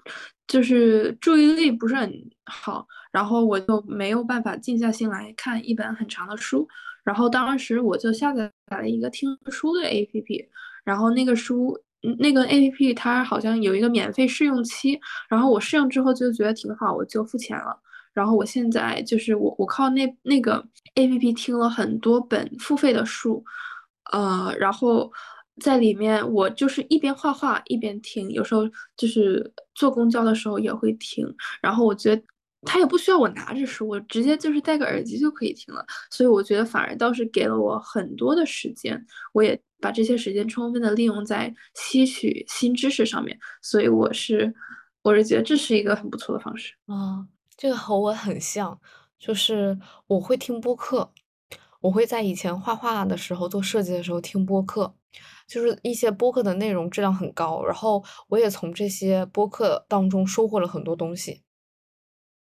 [0.47, 6.69] 就是注意力不是很好，然后我就没有办法静下心来看一本很长的书。
[7.03, 10.49] 然后当时我就下载了一个听书的 APP，
[10.85, 11.81] 然后那个书。
[12.19, 14.99] 那个 A P P 它好像有一个免费试用期，
[15.29, 17.79] 然后我试用之后就觉得挺好，我就付钱了。
[18.13, 23.45] 然后我现在就是我我靠那那个 A P P 听了很多本付费的书，
[24.13, 25.11] 呃，然后
[25.61, 28.63] 在里面我就是一边画画一边听，有时候
[28.97, 31.27] 就是坐公交的时候也会听。
[31.61, 32.23] 然后我觉得。
[32.63, 39.03] 他也不需要我拿着书，我直接就是戴个耳机就可以听了，所以我觉得反而倒是给了我很多的时间，
[39.33, 44.53] 我也把这些时间充分的利用在吸取新知识上面，所以我是
[45.03, 48.79] 我是觉得这是一个很不错的方式啊，这个和我很像，
[49.19, 51.11] 就是我会听播客，
[51.81, 54.95] 我会在以前画画的时候做设计的时候听播客，
[55.49, 61.41] 就是一些播客的内容质量很高，然后我也从这些播客当中收获了很多东西。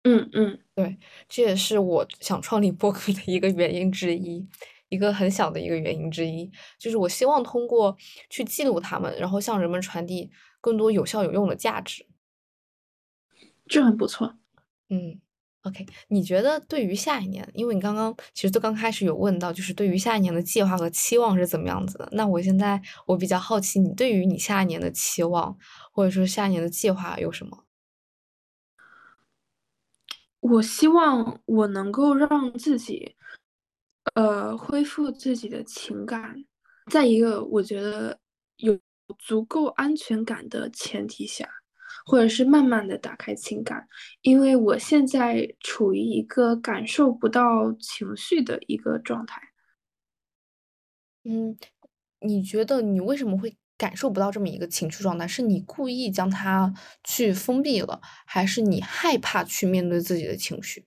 [0.05, 0.98] 嗯嗯，对，
[1.28, 4.48] 这也是我想创立播客的一个原因之一，
[4.88, 7.94] 一个很小的一个原因之一，就是我希望通过
[8.30, 10.30] 去记录他们，然后向人们传递
[10.61, 12.07] 更多有效有用的价值。
[13.68, 14.34] 这很不错。
[14.88, 15.20] 嗯
[15.64, 22.09] ，OK，你觉得对于下一年，因为你刚刚其实都刚开始有问到，就是对于下一年的计划和期望是怎么样子的？
[22.12, 25.57] 那我现在我比较好奇，你对于你下一年的期望
[25.92, 27.66] 或者说下一年的计划有什么？
[30.41, 33.14] 我希望我能够让自己，
[34.14, 36.45] 呃，恢复自己的情感，
[36.91, 38.18] 在一个我觉得
[38.57, 38.78] 有
[39.18, 41.47] 足够安全感的前提下，
[42.07, 43.86] 或者是慢慢的打开情感，
[44.22, 49.43] 因为我现在处于一个感受不到情绪的一个状态。
[51.24, 51.59] 嗯，
[52.20, 53.55] 你觉得你为什么会？
[53.81, 56.72] 感受不到这么一个情绪状态，是你故意将它
[57.03, 60.85] 去封闭了，还是你害怕去面对自己的情绪？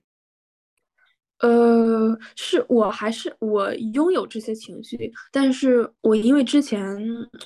[1.39, 6.79] 呃，是我还是我拥有这些情绪，但是我因为之前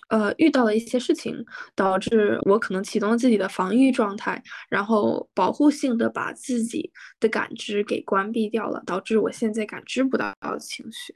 [0.09, 1.33] 呃遇到了一些事情，
[1.73, 6.91] 导致我可能启动了自己的防御状态，然后保护性的把自己
[7.21, 11.15] 的感知给关闭掉了，导致我现在感知不到情绪。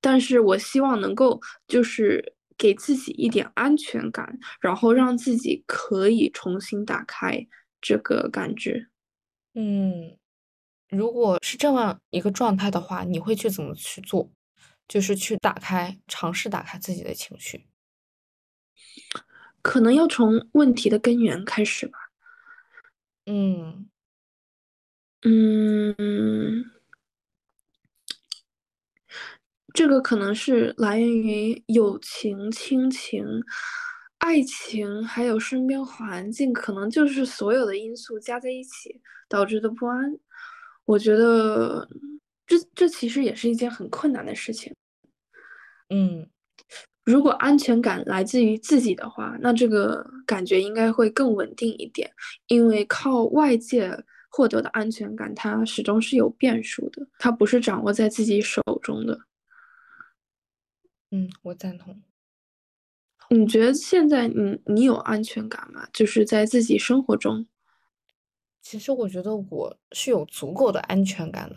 [0.00, 2.34] 但是我希望能够就是。
[2.58, 7.46] 给自己一点安全感，然后让自己可以重新打开
[7.80, 8.86] 这个感觉。
[9.54, 10.16] 嗯，
[10.88, 14.30] 如果是这样一个状态的话，你会去怎么去做？
[14.88, 17.66] 就是去打开，尝试打开自己的情绪。
[19.62, 21.98] 可能要从问题的根源开始吧。
[23.26, 23.88] 嗯
[25.24, 26.81] 嗯。
[29.74, 33.24] 这个可能是来源于友情、亲情、
[34.18, 40.18] 爱情，还有身边环境，可能就是所有的因素加在一起导致的不安。
[40.84, 41.88] 我觉得
[42.46, 44.74] 这这其实也是一件很困难的事情。
[45.90, 46.28] 嗯，
[47.04, 52.10] 如果安全感来自于自己的话，那这个感觉应该会更稳定一点，
[52.48, 53.96] 因为靠外界
[54.28, 59.18] 获得的安全感，它始终是有变数的，它不是掌握在自己手中的。
[61.14, 62.02] 嗯，我赞同。
[63.28, 65.86] 你觉得现在你你有安全感吗？
[65.92, 67.46] 就是在自己生活中。
[68.62, 71.56] 其实我觉得我是有足够的安全感的，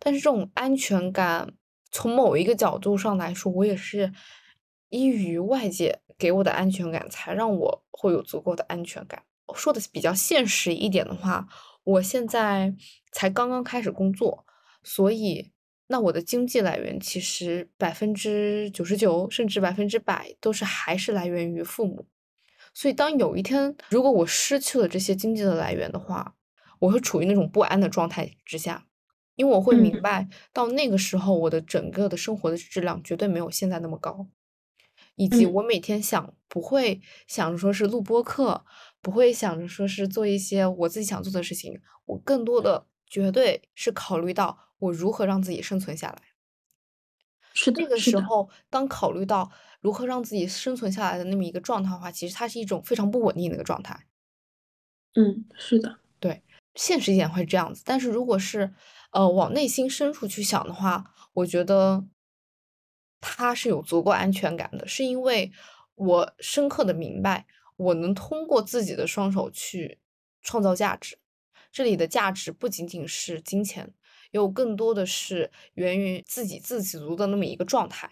[0.00, 1.54] 但是这种安全感
[1.92, 4.12] 从某一个角度上来说，我也是
[4.88, 9.22] 依于外界给我的安全感，才让我会有足够的安全感。
[9.54, 11.46] 说的比较现实一点的话，
[11.84, 12.74] 我现在
[13.12, 14.44] 才刚刚开始工作，
[14.82, 15.52] 所以。
[15.88, 22.06] 那我的经济来源其实百分之九十九甚至百分之百都是还是来源于父母，
[22.74, 26.34] 所以当有一天如果我失去了这些经济的来源的话，
[26.78, 28.86] 我会处于那种不安的状态之下，
[29.34, 30.02] 因为我会明。
[30.02, 34.26] 白到那个时候我的整个的生活的质量绝对没有现在那么高，
[35.14, 38.64] 以及我每天想不会想着说是录播课，
[39.00, 46.22] 不会想着说是做一些我自己想做的事情，我更多的绝对是考虑到我如何让自己生存下来。
[47.54, 49.50] 是的，这个，时候，当考虑到
[49.80, 54.06] 如何让自己生存下来的那么一个状态的话，其实它是一种非常不稳定的一个状态。
[55.14, 56.42] 嗯，是的，对，
[56.74, 57.82] 现实一点会这样子。
[57.86, 58.74] 但是如果是
[59.12, 62.04] 呃往内心深处去想的话，我觉得
[63.20, 65.50] 他是有足够安全感的，是因为
[65.94, 67.46] 我深刻的明白，
[67.76, 69.98] 我能通过自己的双手去
[70.42, 71.18] 创造价值。
[71.72, 73.92] 这里的价值不仅仅是金钱，
[74.30, 78.10] 有更多的是源于自己自给足的那么一个状态，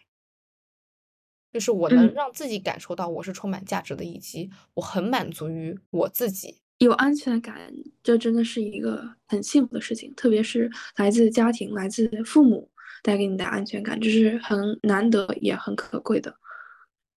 [1.53, 6.61] 就是我能嗯，让自己感受到我是充满价值的，以及我很满足于我自己。
[6.79, 12.69] 有安全感，这真的是一个很幸福的事情，特别是来自家庭、来自父母
[13.03, 16.35] 带给你的安全感，这是很难得也很可贵的。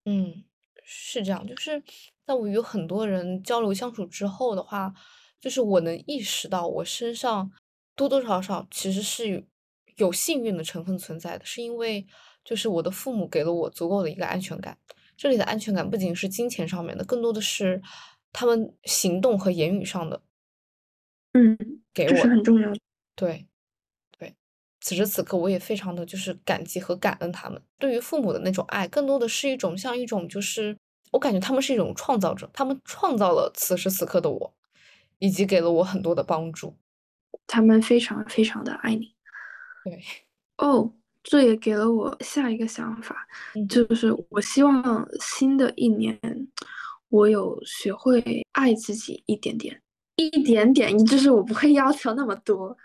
[0.04, 0.44] 嗯，
[0.84, 1.82] 是这样，就是
[2.24, 4.94] 在我与很多人交流相处之后的话，
[5.40, 7.50] 就是我能意识到我身上
[7.98, 9.42] 多多少少其实是有
[9.96, 12.06] 有幸运的成分存在的，是因为
[12.44, 14.78] 就是我的父母给了我足够的一个安全感。
[15.16, 17.82] 这里的安全感不仅是金钱上面的，更多的是
[18.32, 20.22] 他们行动和言语上的
[21.34, 21.56] 嗯，
[21.92, 22.16] 给我。
[22.16, 22.78] 是很重要的。
[23.16, 23.46] 对。
[24.18, 24.34] 对，
[24.80, 27.60] 此时此刻我也非常的就是感激和感恩他们。
[27.78, 30.76] 对于父母的那种爱，更多的是一种像一种就是
[31.12, 34.54] 我感觉他们是一种创造者，他们创造了此时此刻的我，
[35.18, 36.76] 以及给了我很多的帮助。
[37.48, 39.12] 他们非常非常的爱你。
[39.82, 40.00] 对，
[40.58, 40.92] 哦，
[41.24, 43.26] 这也给了我下一个想法，
[43.56, 46.16] 嗯，就是我希望新的一年，
[47.08, 49.82] 我有学会爱自己一点点，
[50.14, 52.76] 一点点，就是我不会要求那么多，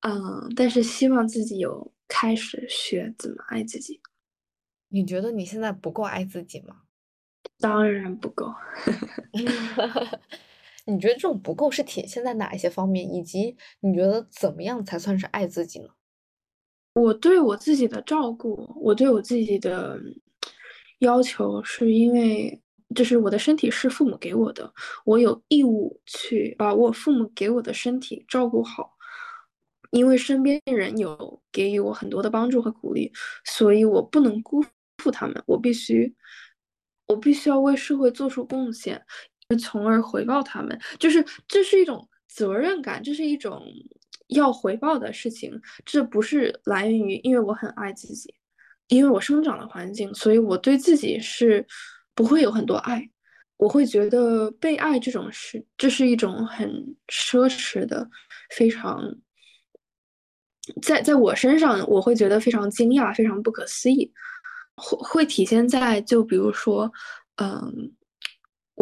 [0.00, 4.00] 嗯，但是希望自己有开始学怎么爱自己。
[4.88, 6.76] 你觉得你现在不够爱自己吗？
[7.58, 8.54] 当然不够，
[10.84, 15.88] 你觉得这种不够是体现在哪一些方面，以及你觉得怎么样才算是爱自己呢？
[16.94, 19.98] 我对我自己的照顾，我对我自己的
[20.98, 22.60] 要求，是因为
[22.94, 24.72] 就是我的身体是父母给我的，
[25.04, 28.96] 我有义务去把我父母给我的身体照顾好。
[29.90, 33.12] 因为身边人有给予我很多的帮助和鼓励，
[33.44, 34.64] 所以我不能辜
[34.96, 36.14] 负他们，我必须，
[37.08, 39.04] 我必须要为社会做出贡献，
[39.56, 40.78] 从而回报他们。
[40.98, 43.62] 就是这是一种责任感，这是一种
[44.28, 45.60] 要回报的事情。
[45.84, 48.34] 这不是来源于因为我很爱自己，
[48.88, 51.66] 因为我生长的环境，所以我对自己是
[52.14, 53.08] 不会有很多爱。
[53.58, 56.68] 我会觉得被爱这种事，这是一种很
[57.06, 58.08] 奢侈的，
[58.50, 59.00] 非常
[60.82, 64.12] 在在我身上，我会觉得非常惊讶，非常不可思议。
[64.74, 66.90] 会会体现在就比如说，
[67.36, 67.92] 嗯，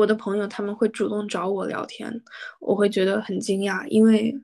[0.01, 2.11] 我的朋友他们会主动找我聊天，
[2.59, 4.35] 我会觉得很惊讶，因为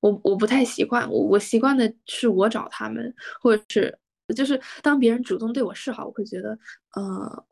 [0.00, 3.98] 我我不太习惯，我我习惯的是我找他们，或者是
[4.34, 6.58] 就是当别人主动对我示好，我会觉得，
[6.96, 7.44] 呃，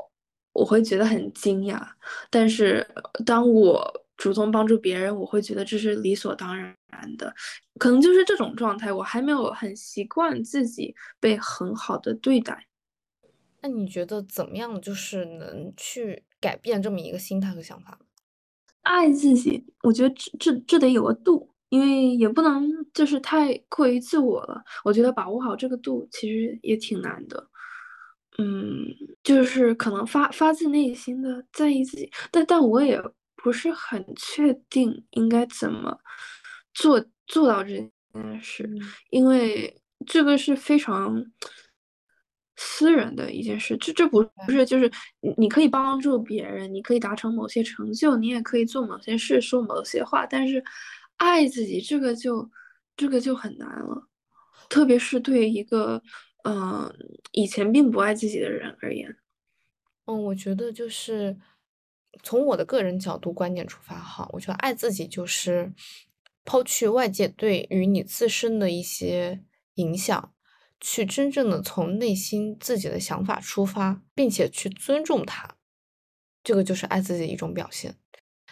[0.54, 1.80] 我会觉得很惊讶。
[2.30, 2.86] 但是
[3.26, 3.82] 当我
[4.16, 6.74] 主动帮助别人，我会觉得这是理所当然
[7.18, 7.34] 的。
[7.78, 12.66] 可能就是这种状态，我还没有很习惯自己被很好的对待。
[13.62, 17.98] 那你觉得怎么样就是能去改变这么一个心态和想法？
[18.82, 24.62] 爱自己，我觉得这这这得有个度，因为也不能就是太过于自我了。
[24.84, 27.48] 我觉得把握好这个度其实也挺难的。
[28.38, 28.86] 嗯，
[29.22, 33.00] 就是可能发发自内心的在意自己，但但我也
[33.36, 35.96] 不是很确定应该怎么
[36.74, 37.92] 做做到这件
[38.40, 41.24] 事，嗯，因为这个是非常
[42.64, 44.54] 私人的一件事，这这不对。
[44.54, 44.90] 是就是
[45.20, 50.62] 你你可以帮助别人，你可以达成某些成就，你也可以做某些事，说某些话，但是
[51.16, 52.48] 爱自己这个就
[52.96, 54.08] 这个就很难了，
[54.68, 56.00] 特别是对一个
[56.44, 56.94] 嗯、呃
[57.32, 59.16] 以前并不爱自己的人而言。
[60.06, 61.36] 嗯，我觉得就是
[62.22, 65.72] 从我的个人角度观点出发哈，我觉得爱自己就是
[66.44, 69.42] 抛去外界对于你自身的一些
[69.74, 70.32] 影响，
[70.84, 75.56] 去真正的从内心自己的想法出发，并且去尊重他，
[76.42, 77.94] 这个就是爱自己的一种表现。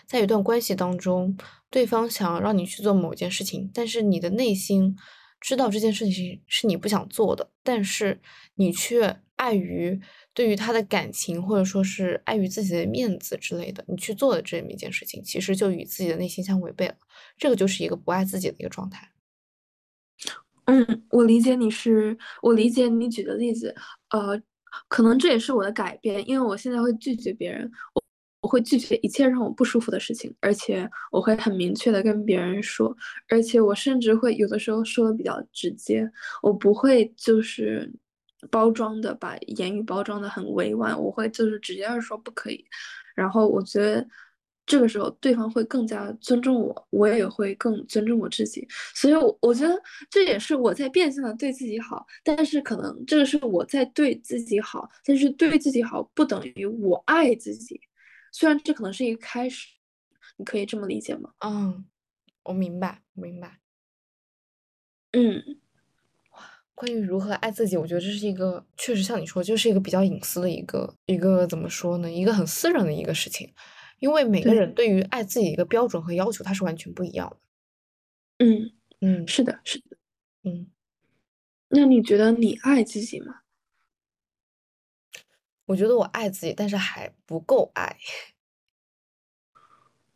[0.07, 1.37] 在一段关系当中，
[1.69, 4.97] 对方想要让你去做某件事情，但是你的内心
[5.41, 8.21] 知道这件事情是你不想做的，但是
[8.55, 10.01] 你却碍于
[10.33, 16.95] 对于他的感情，或者说是碍于自己的面子之类的，你去做的这么一件事情，其实就与自己的内心相违背了。
[17.37, 19.11] 这个就是一个不爱自己的一个状态。
[20.71, 23.75] 嗯，我理解你是，我理解你举的例子，
[24.11, 24.41] 呃，
[24.87, 28.03] 可能这也是我的改变，因为我现在会拒绝别人，我
[28.43, 32.97] 我会拒绝一切让我不舒服的事情，而且我会很明确的跟别人说，
[33.29, 36.09] 而且我甚至会有的时候说的比较直接，
[36.41, 37.93] 我不会就是
[38.49, 42.65] 包装的把言语包装的很委婉，我会就是直接的说不可以。
[43.17, 44.07] 然后我觉得
[44.71, 48.65] 这个时候对方会更加尊重我，我也会更尊重我自己。
[48.95, 49.75] 所以，我我觉得
[50.09, 57.81] 这也是我在变相的对自己好，但是可能这个是我在对自己好，但是对自己好不等于我爱自己。
[58.31, 59.67] 虽然这可能是一个开始，
[60.37, 61.31] 你可以这么理解吗？
[61.41, 61.85] 嗯，
[62.45, 63.59] 我明白，明白。
[65.13, 65.43] 嗯，
[66.77, 72.09] 关于如何爱自己，我觉得这是一个确实像你说，就是一个比较隐私的一个一个怎么说呢？
[72.09, 73.53] 一个很私人的一个事情，
[74.01, 77.37] 因为每个人对于爱自己一个标准和要求，它是完全不一样的。
[78.39, 79.97] 嗯嗯，是的，是的。
[80.45, 80.71] 嗯，
[81.69, 83.37] 那你觉得你爱自己吗？
[85.67, 87.97] 我觉得我爱自己，但是还不够爱。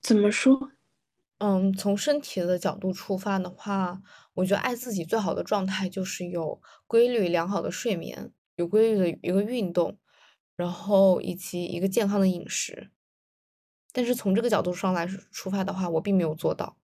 [0.00, 0.72] 怎么说？
[1.38, 4.02] 嗯，从身体的角度出发的话，
[4.34, 9.98] 我觉得爱自己最好的状态就是有规律良好的睡眠，有规律的一个运动，
[10.56, 12.90] 然后以及一个健康的饮食。
[13.94, 16.76] 但是从这个角度上来出发的话，我并没有做到。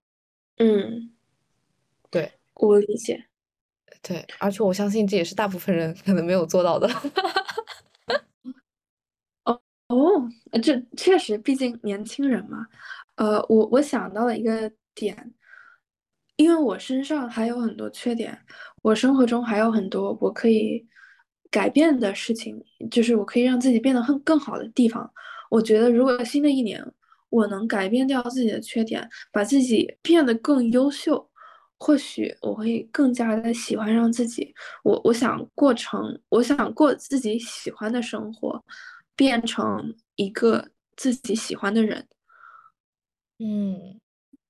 [0.59, 1.13] 嗯，
[2.11, 3.27] 对，我理解。
[4.03, 6.89] 对，而且我相信这也是大部分人可能没有做到的。
[9.45, 10.29] 哦哦，
[10.63, 12.67] 这确实，毕竟年轻人嘛。
[13.17, 15.35] 呃，我我想到了一个点，
[16.37, 18.39] 因为我身上还有很多缺点，
[18.83, 20.87] 我生活中还有很多我可以
[21.51, 25.11] 改变的事情，就是我可以让自己变得更更好的地方。
[25.51, 26.83] 我觉得，如果新的一年
[27.31, 31.31] 我能改变掉自己的缺点，把自己变得更优秀，
[31.79, 34.55] 或许我会更加的喜欢上自己。
[34.85, 38.63] 我我想过成，我想过自己喜欢的生活。
[39.17, 40.67] 变成一个
[40.97, 42.09] 自己喜欢的人，
[43.39, 44.01] 嗯，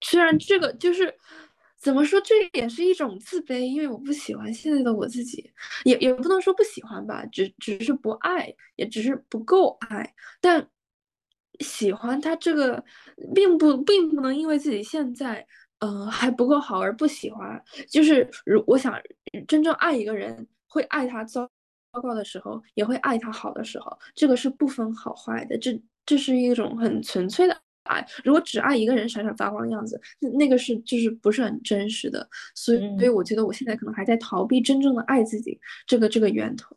[0.01, 1.13] 虽然这个就是
[1.77, 5.51] 怎么说，这也是一种自卑，因为我不喜欢现在的我自己，
[5.83, 10.15] 也也不能说不喜欢吧，只只是不爱，也只是不够爱。
[10.41, 10.65] 但
[11.61, 12.85] 喜欢他这个，
[13.35, 15.47] 并不并不能因为自己现在
[15.79, 17.63] 嗯还不够好而不喜欢。
[17.89, 19.01] 就是如我想
[19.47, 21.49] 真正爱一个人，会爱他糟。
[21.93, 25.77] 糟糕的时候也会爱他好的时候，这个是不分好坏的，这
[26.07, 28.07] 这是一种很纯粹的爱。
[28.23, 32.25] 如果只爱一个人闪闪发光的样子，那那个是就是不是很真实的。
[32.55, 36.77] 所以，所以我觉得我现在可能还在逃避真正的爱自己这个这个源头。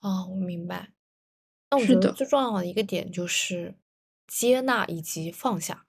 [0.00, 0.90] 哦，我明白。
[1.70, 3.74] 那我觉得最重要的一个点就是
[4.28, 5.86] 接纳以及放下，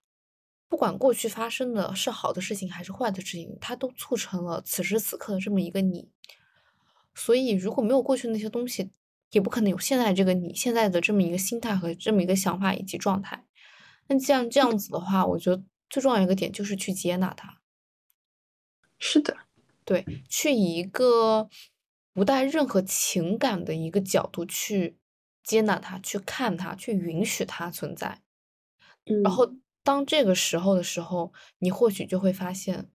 [0.68, 6.10] 不管过去发生的是好的事情还是坏的事情，它都促成了此时此刻的这么一个你。
[7.14, 8.92] 所以，如果没有过去那些东西，
[9.32, 13.46] 也不可能有现在这个你现在的这么一个心态和这么一个想法以及状态。
[14.08, 17.60] 那既然这样子的话，我觉得最重要一个点就是去接纳它。
[18.98, 19.36] 是的，
[19.84, 21.50] 对，去以一个
[22.14, 24.98] 不带任何情感的一个角度去
[25.44, 28.22] 接纳它，去看它，去允许它存在。
[29.10, 29.52] 嗯，然后
[29.84, 32.90] 当这个时候的时候，你或许就会发现，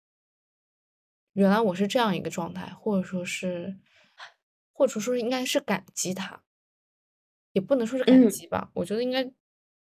[1.34, 3.80] 原来我是这样一个状态，或者说是。
[4.76, 6.42] 或者说应该是感激他，
[7.52, 8.72] 也不能说是感激吧。
[8.74, 9.32] 我觉得应该就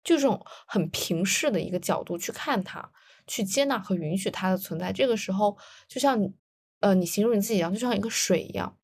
[0.03, 2.91] 这种很平视的一个角度去看他，
[3.27, 4.91] 去接纳和允许他的存在。
[4.91, 5.55] 这个时候，
[5.87, 6.19] 就像，
[6.79, 8.75] 呃，你形容你自己一样，就像一个水一样，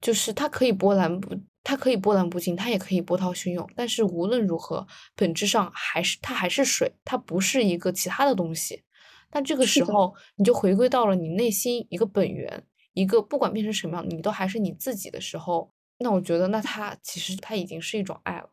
[0.00, 3.68] 就是它可以波澜不，它可以波澜不惊，它也可以波涛汹涌。
[3.74, 8.82] 但是无论如何，本质上还是它还是水，它不是一个其他的东西。
[9.30, 12.64] 但这个时候，你就回归到了你内心一个本源。
[12.94, 18.50] 一个不管变成什么样，你都还是你自己的时候，那我觉得，那它其实它已经是一种爱了，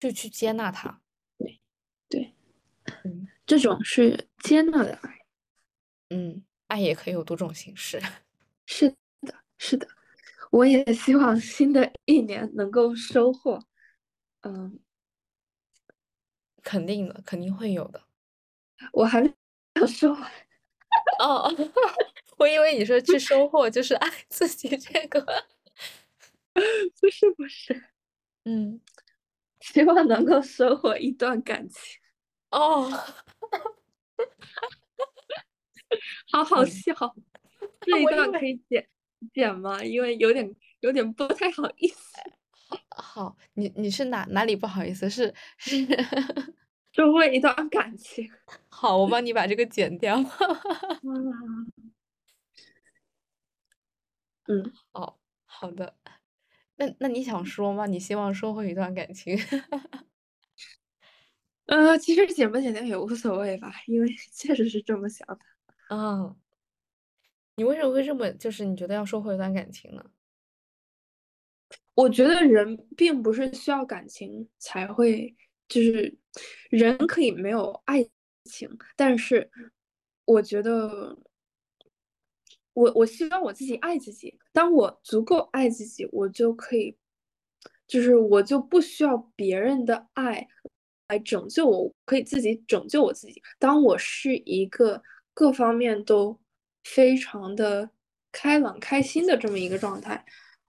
[0.00, 1.00] 就去接纳它。
[1.38, 1.60] 对，
[2.08, 2.34] 对，
[3.04, 5.18] 嗯，这种是接纳的爱。
[6.10, 8.02] 嗯，爱也可以有多种形式。
[8.66, 8.88] 是
[9.20, 9.86] 的，是的，
[10.54, 13.58] 我也 希望新的一年能够收获。
[14.42, 14.78] 嗯，
[16.62, 18.00] 肯定的，肯定会有的。
[18.92, 19.34] 我还没
[19.80, 20.32] 有说完。
[21.18, 21.50] 哦。
[22.36, 25.24] 我以为你说去收获就是爱 自己这个，
[27.00, 27.90] 不是不是，
[28.44, 28.80] 嗯，
[29.60, 32.00] 希望能够收获一段感情。
[32.50, 32.90] 哦，
[36.32, 36.92] 好好笑，
[37.80, 38.88] 这一段可以剪
[39.32, 39.82] 剪吗？
[39.82, 42.12] 因为有点有点不太好意思。
[42.90, 45.08] 好，你你是哪哪里不好意思？
[45.10, 45.76] 是是
[46.92, 48.30] 收获一段感情。
[48.70, 50.16] 好，我帮你把这个剪掉。
[54.46, 55.96] 嗯，哦，好的，
[56.76, 57.86] 那那你想说吗？
[57.86, 59.36] 你希望收回一段感情？
[61.66, 65.38] 呃，其实剪不剪掉也无所谓吧，因为确实是这么想的。
[65.88, 66.36] 啊，
[67.56, 70.04] 你为什么会这么，就是你觉得要收获一段感情呢？
[71.94, 75.32] 我觉得人并不是需要感情才会，
[75.68, 76.18] 就是
[76.70, 78.04] 人可以没有爱
[78.44, 79.48] 情，但是
[80.24, 81.16] 我觉得，
[82.72, 84.36] 我我希望我自己爱自己。
[84.52, 86.96] 当我足够爱自己，我就可以，
[87.86, 90.48] 就是我就不需要别人的爱
[91.06, 93.40] 来拯救我，可以自己拯救我自己。
[93.60, 95.00] 当我是一个
[95.32, 96.36] 各方面都
[96.84, 97.90] 非常的
[98.30, 100.24] 开朗、开心的这么一个状态。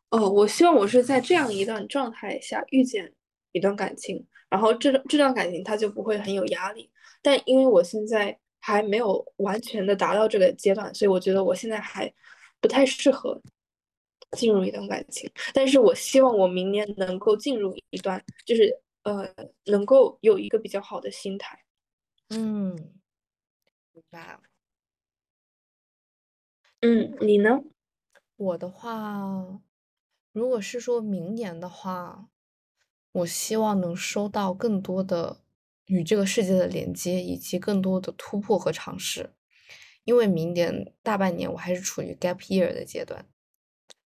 [0.09, 3.13] 哦，我希望我是在这样一段状态下遇见
[3.51, 6.89] 一段感情，然后这这段感情它就不会很有压力。
[7.21, 12.11] 但因为我现在还没有完全的达到这个阶段，所以我觉得我现在还
[12.61, 13.41] 不太适合
[14.37, 15.29] 进入一段感情。
[15.53, 18.71] 但是我希望我明年能够进入一段，就是
[19.03, 19.27] 呃，
[19.65, 21.59] 能够有一个比较好的心态。
[22.29, 22.75] 嗯，
[23.91, 24.39] 明白。
[26.87, 27.63] 嗯，你呢？
[28.35, 29.59] 我的话。
[30.31, 32.29] 如果是说明年的话，
[33.11, 35.41] 我希望能收到更多的
[35.85, 39.33] 与这个世界的连接，以及更多的突破和尝试。
[40.03, 43.25] 因为明年大半年我还是处于 gap year 的阶段，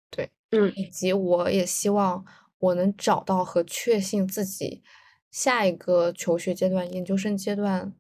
[0.09, 2.25] 对，嗯，以及我也希望
[2.57, 4.81] 我能找到和确信自己
[5.29, 7.93] 下一个求学阶段、研究生阶段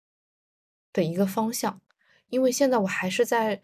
[0.91, 1.79] 的一个方向。
[2.29, 3.61] 因为现在我还是在，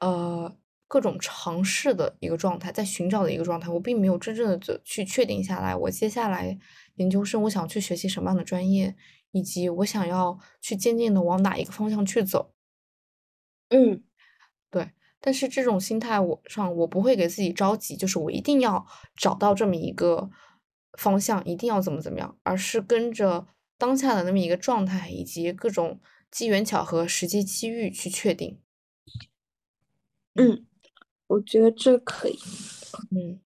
[0.00, 0.56] 呃。
[0.92, 6.58] 各种尝试的一个状态，在寻找的一个状态，我并没有真正的去确定下来，我接下来
[6.96, 8.96] 研究生我想去学习什么样的专业，
[9.30, 12.52] 以及我想要去坚定的往哪一个方向去走。
[13.68, 14.02] 嗯，
[14.68, 14.90] 对。
[15.20, 20.28] 但是这种心态我上我不会给自己着急，就是我一定要找到这么一个
[20.98, 23.46] 方向，一定要怎么怎么样，而是跟着
[23.78, 26.00] 当下的那么一个状态，以及各种
[26.32, 28.58] 机缘巧合、时机机遇去确定。
[30.36, 30.66] 嗯。
[31.28, 32.38] 我觉得这可以，
[33.12, 33.40] 嗯，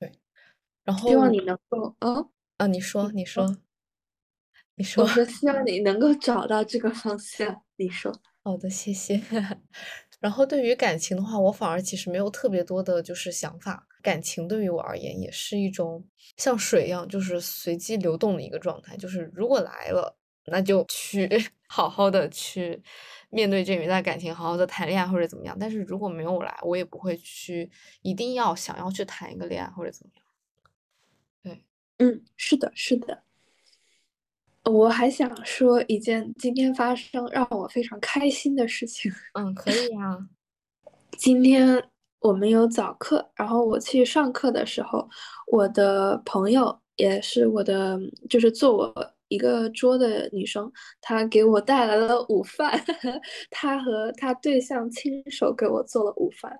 [0.00, 0.12] 对，
[0.84, 3.56] 然后希望你能够，哦，啊，你说，你说，
[4.76, 7.62] 你说，我说希望你能够找到这个方向。
[7.76, 8.12] 你说，
[8.44, 9.20] 好的，谢谢。
[10.20, 13.86] 然后对于感情的话，我反而其实没有特别多的，就是想法。
[14.02, 16.04] 感情对于我而言，也是一种
[16.36, 18.96] 像水一样，就是随机流动的一个状态。
[18.96, 20.16] 就是如果来了，
[20.46, 21.28] 那就去
[21.68, 22.82] 好好的去。
[23.30, 27.70] 面对这一段感情，好好的谈恋爱或者怎么样，但是如果没有来，我也不会去
[28.02, 30.24] 一定要想要去谈一个恋爱或者怎么样。
[31.42, 31.64] 对，
[31.98, 33.22] 嗯，是的，是的。
[34.64, 39.12] 我还想说一件今天发生让我非常开心的事情。
[39.34, 40.28] 嗯，可以啊。
[41.16, 41.82] 今天
[42.18, 45.08] 我们有早课，然后我去上课的时候，
[45.46, 47.98] 我的朋友也是我的，
[48.28, 49.15] 就是做我。
[49.28, 50.70] 一个桌的女生，
[51.00, 52.82] 她给我带来了午饭，
[53.50, 56.58] 她和她对象亲手给我做了午饭。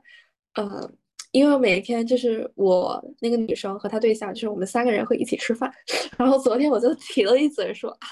[0.59, 0.97] 嗯，
[1.33, 5.73] 因为每天就是我那个女生和她对象，就是我们三个人会一起吃饭。
[6.19, 8.09] 然后昨天我就提了一嘴说啊，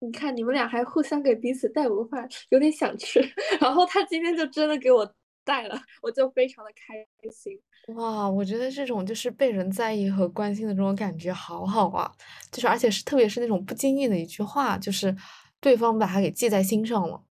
[0.00, 3.20] 你看你们俩还互相给彼此带午饭，有点想吃。
[3.60, 5.04] 然后她今天就真的给我
[5.44, 6.94] 带了，我就非常的开
[7.30, 7.60] 心。
[7.88, 12.10] 哇，我觉得这种就是被人在意和关心的这种感觉好好啊，
[12.52, 15.14] 就是而且是特别是那种不经意的一句话，就是
[15.60, 17.22] 对方把它给记在心上了。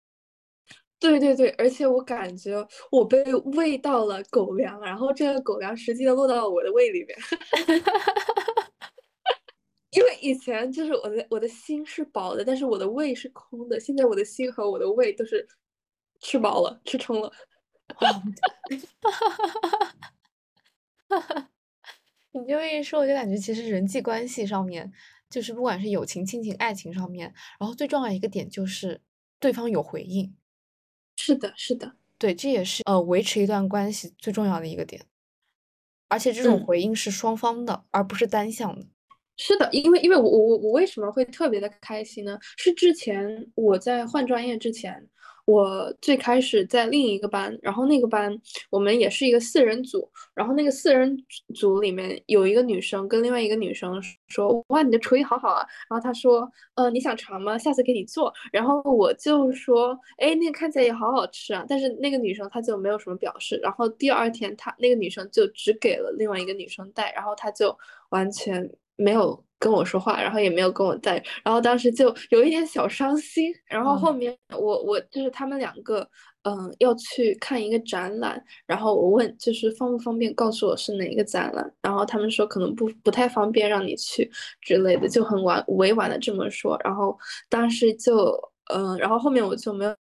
[0.99, 3.23] 对对对，而且我感觉我被
[3.55, 7.17] 喂到了狗粮，然后这个狗粮实际的落到了我的胃里面。
[9.91, 15.47] 因为以前就是我的我的心是饱的，但是我的胃是空的，现在我的心和我的胃都是
[16.21, 17.31] 吃饱了，吃撑了。
[22.33, 24.91] 你这么一说，我就感觉其实人际关系上面，
[25.29, 29.01] 就是不管是友情、亲情、爱情上面，然后最重要一个点就是
[29.39, 30.33] 对方有回应。
[31.17, 35.05] 是的，是的，对，这也是呃维持一段关系最重要的一个点，
[36.07, 38.85] 而且这种回应是双方的，而不是单向的。
[39.37, 42.39] 是的，因为因为我我我为什么会特别的开心呢？
[42.57, 45.09] 是之前我在换专业之前。
[45.45, 48.35] 我最开始在另一个班，然后那个班
[48.69, 51.17] 我们也是一个四人组，然后那个四人
[51.55, 57.57] 组里面有一个女生跟另外一个女生说：“哇，你的厨艺好好啊！”然后她说：“呃，你想尝吗？
[57.57, 63.59] 下次给你做。”然后我就说：“哎，那个看起来也好好吃啊！”但是那个女生她就没有什么表示。
[63.63, 67.77] 然后第二天，她那个女生就只给了另外一个女生带，然后她就
[68.09, 68.69] 完全。
[69.01, 73.53] 没有跟我说话，然后也没有跟我在，然后当时就有一点小伤心。
[73.65, 76.07] 然后后面我我就是他们两个，
[76.43, 84.29] 嗯，要去看一个展览，然后我问就是方不方便告诉我是哪一个展览，然后他们说可能不不太方便让你去
[84.61, 86.79] 之类的，就很婉委婉的这么说。
[86.83, 87.17] 然后
[87.49, 88.37] 当时就
[88.73, 89.95] 嗯，然后后面我就没有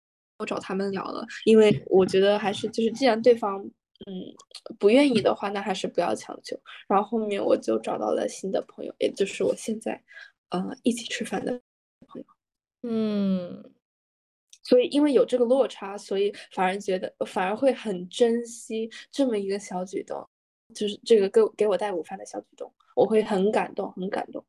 [0.46, 3.70] 找他们聊了，因为我觉得还是就是既然对方。
[4.08, 4.34] 嗯，
[4.80, 6.58] 不愿意的话，那还是不要强求。
[6.88, 10.02] 然后后面我就找到了新的朋友，也就是我现在，
[10.50, 11.52] 呃，一起吃饭的
[12.08, 12.28] 朋友。
[12.84, 13.74] 嗯，
[14.64, 20.26] 所以因为有这个落差，所以反而觉得反而会很珍惜这么一个小举动，
[20.74, 24.44] 就是这个给给我带午饭的小举动，我会很感动，很感动。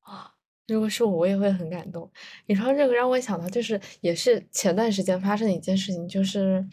[0.00, 0.34] 啊，
[0.66, 2.10] 如果是我，我也会很感动。
[2.44, 6.68] 你说这个让我想到，就是也是前段时间发生的一件事情，就是。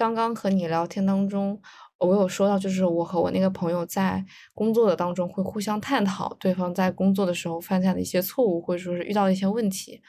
[0.00, 1.60] 刚刚和你聊天当中，
[1.98, 4.24] 我有说到，就是我和我那个朋友在
[4.54, 10.00] 工作的当中会互相探讨对方在工作的时候犯下的一些错误，或者说是遇到的一些问题。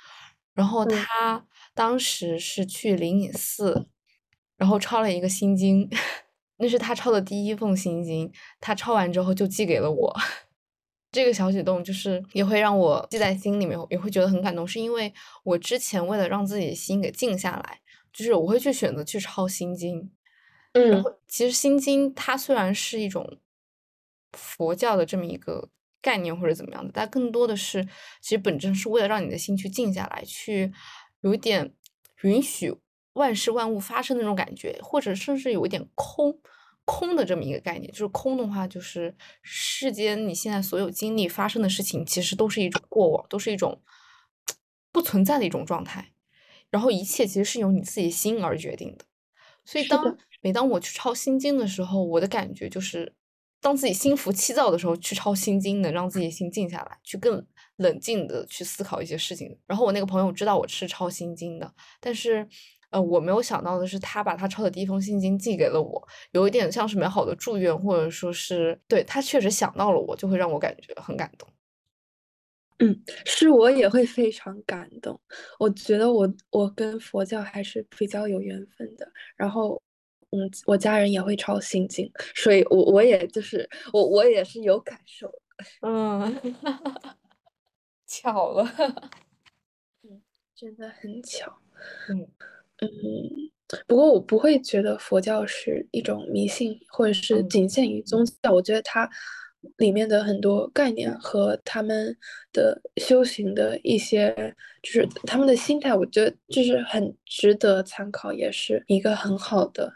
[0.54, 3.90] 然后他当时是去灵隐寺，
[4.56, 5.90] 然后抄了一个心经，
[6.56, 8.32] 那是他抄的第一封心经。
[8.62, 10.16] 他抄完之后就寄给了我。
[11.12, 15.14] 这个小举动就是也会让我记在心里面，也会觉得很感动，是因为
[15.44, 17.82] 我之前为了让自己的心给静下来。
[18.14, 20.12] 就是我会去选择去抄心经，
[20.74, 23.40] 嗯，其实心经它虽然是一种
[24.34, 25.70] 佛教的这么一个
[26.02, 27.84] 概念或者怎么样的，但更多的是
[28.22, 30.74] 其实本质是为了让你的心去静下来，去
[31.22, 31.74] 有一点
[32.24, 32.76] 允许
[33.14, 36.40] 万事万物发生的那种感觉，或者甚至有一点空
[36.86, 37.92] 空的这么一个概念。
[37.92, 43.82] 就是空的话，就是世间你现在所有经历发生的事情，其实都是一种过往，都是一种
[44.92, 46.12] 不存在的一种状态。
[46.72, 49.06] 然后一切其实是由你自己心而决定的，
[49.66, 53.14] 所以当每当我去抄心经的时候，我的感觉就是，
[53.62, 57.46] 当自己心浮气躁的时候，去抄心经能让自己心静下来，去更
[57.76, 59.56] 冷静的去思考一些事情。
[59.68, 62.48] 然后我那个朋友知道我是抄心经的，但是，
[62.90, 71.48] 呃，我没有想到的是，他把他抄的第一封心经寄给了我，有一点像是美好的祝愿，或者说是对他确实想到了我，就会让我感觉很感动。
[72.82, 75.20] 嗯，是我也会非常感动。
[75.60, 79.08] 我觉得我我跟佛教还是比较有缘分的。
[79.36, 79.82] 然后，
[80.32, 85.32] 嗯，我家人也会抄心经，所以我我也就是我我也是有感受。
[85.82, 86.22] 嗯，
[88.08, 88.64] 巧了。
[90.04, 90.22] 嗯，
[90.56, 91.60] 真的很巧。
[92.10, 92.28] 嗯
[92.82, 92.90] 嗯，
[93.88, 98.52] 不过我不会觉得佛教是一种迷信，或者是仅限于宗教。
[98.54, 99.10] 我觉得它。
[99.78, 102.18] 里面的很多概念和他们
[102.52, 109.94] 的修行的一些，就是他们的心态，我觉得就是很值得参考，也是一个很好的。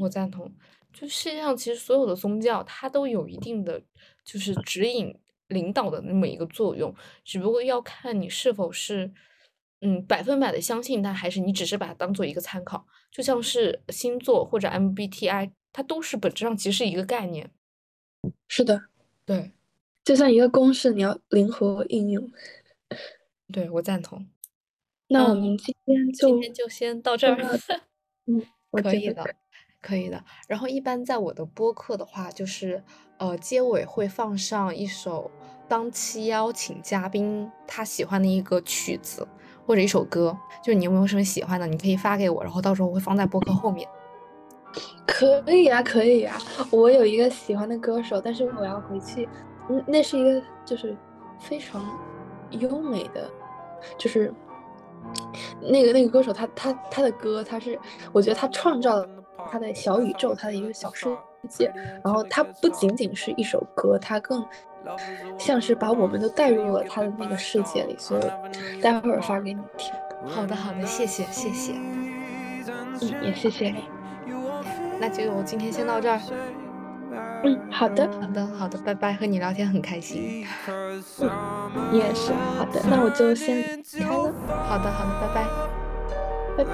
[0.00, 0.52] 我赞同。
[0.92, 3.82] 就世界上其实所有的宗教，它都有一定的
[4.24, 5.14] 就是指引、
[5.48, 9.12] 领导的那么一个作用，只不过要看你是否是
[9.80, 12.86] 嗯百分百的相信它，还是你只是把它当做一个参考。
[13.10, 17.50] 就像是星座或者 MBTI，它都是本质上其实是一个概念。
[18.48, 18.82] 是的，
[19.24, 19.52] 对，
[20.04, 22.30] 就像一个公式，你要灵活应用。
[23.52, 24.26] 对我赞同。
[25.08, 27.36] 那我们今天就今天就先到这儿。
[28.26, 28.42] 嗯，
[28.82, 29.24] 可以的，
[29.80, 30.24] 可以的。
[30.48, 32.82] 然后一般在我的播客的话，就是
[33.18, 35.30] 呃结尾会放上一首
[35.68, 39.26] 当期邀请嘉宾他喜欢的一个曲子
[39.66, 43.88] 或者一首歌，就是你有没有什么喜欢的，你可以发给我，然后到时候我会放在播客后面。
[45.06, 46.36] 可以啊，可以啊，
[46.70, 49.28] 我有一个喜欢的歌手，但是我要回去。
[49.68, 50.96] 嗯，那是一个就是
[51.38, 51.82] 非常
[52.50, 53.30] 优美的，
[53.96, 54.32] 就是
[55.60, 57.78] 那个那个歌手，他他他的歌，他是
[58.12, 59.08] 我觉得他创造了
[59.50, 61.06] 他的小宇宙，他的一个小世
[61.48, 61.72] 界。
[62.02, 64.44] 然后他不仅仅是一首歌，他更
[65.38, 67.94] 像是把我们都带入了他的那个世界里。
[67.98, 69.94] 所以待会儿发给你听。
[70.26, 71.72] 好的，好的，谢谢，谢谢。
[71.72, 73.93] 嗯，也谢谢你。
[75.00, 76.18] 那就今天先到这儿。
[77.44, 79.12] 嗯，好的，好的，好的，拜拜。
[79.12, 80.46] 和你聊天很开心。
[80.66, 81.02] 嗯，
[81.92, 82.32] 你也是。
[82.56, 83.62] 好的，那我就先
[84.00, 84.32] 开了。
[84.66, 85.44] 好的，好的，拜拜。
[86.56, 86.70] 拜拜。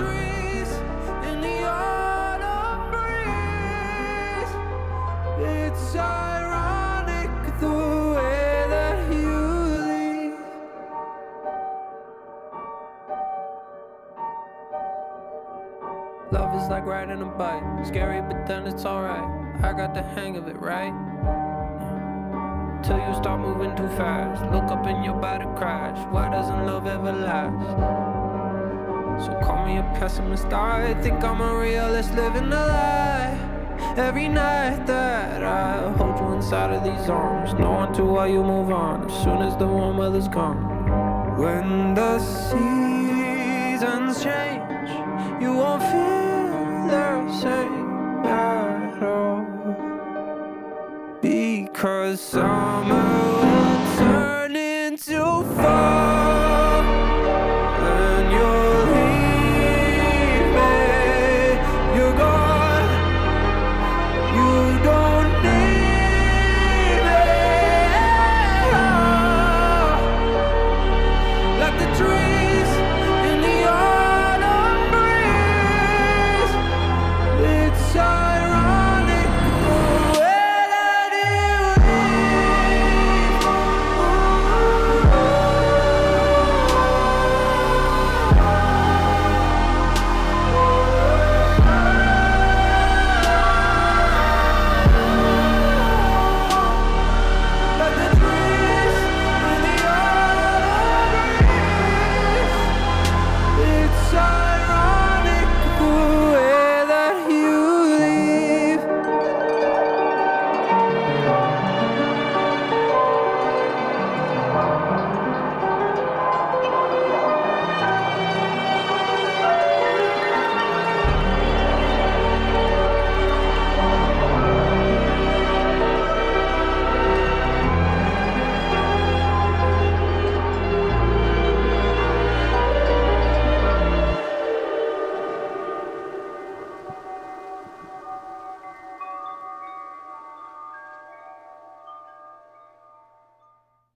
[0.00, 0.47] like
[16.68, 17.62] riding a bike.
[17.86, 19.64] Scary, but then it's alright.
[19.64, 20.92] I got the hang of it, right?
[22.82, 24.40] till you start moving too fast.
[24.52, 25.98] Look up and you're about to crash.
[26.12, 27.76] Why doesn't love ever last?
[29.26, 30.46] So call me a pessimist.
[30.46, 33.36] I think I'm a realist living a lie.
[33.96, 38.70] Every night that I hold you inside of these arms, knowing to why you move
[38.70, 40.62] on as soon as the warm weather's gone.
[41.36, 42.18] When the
[42.50, 44.47] seasons change,
[52.16, 53.07] summer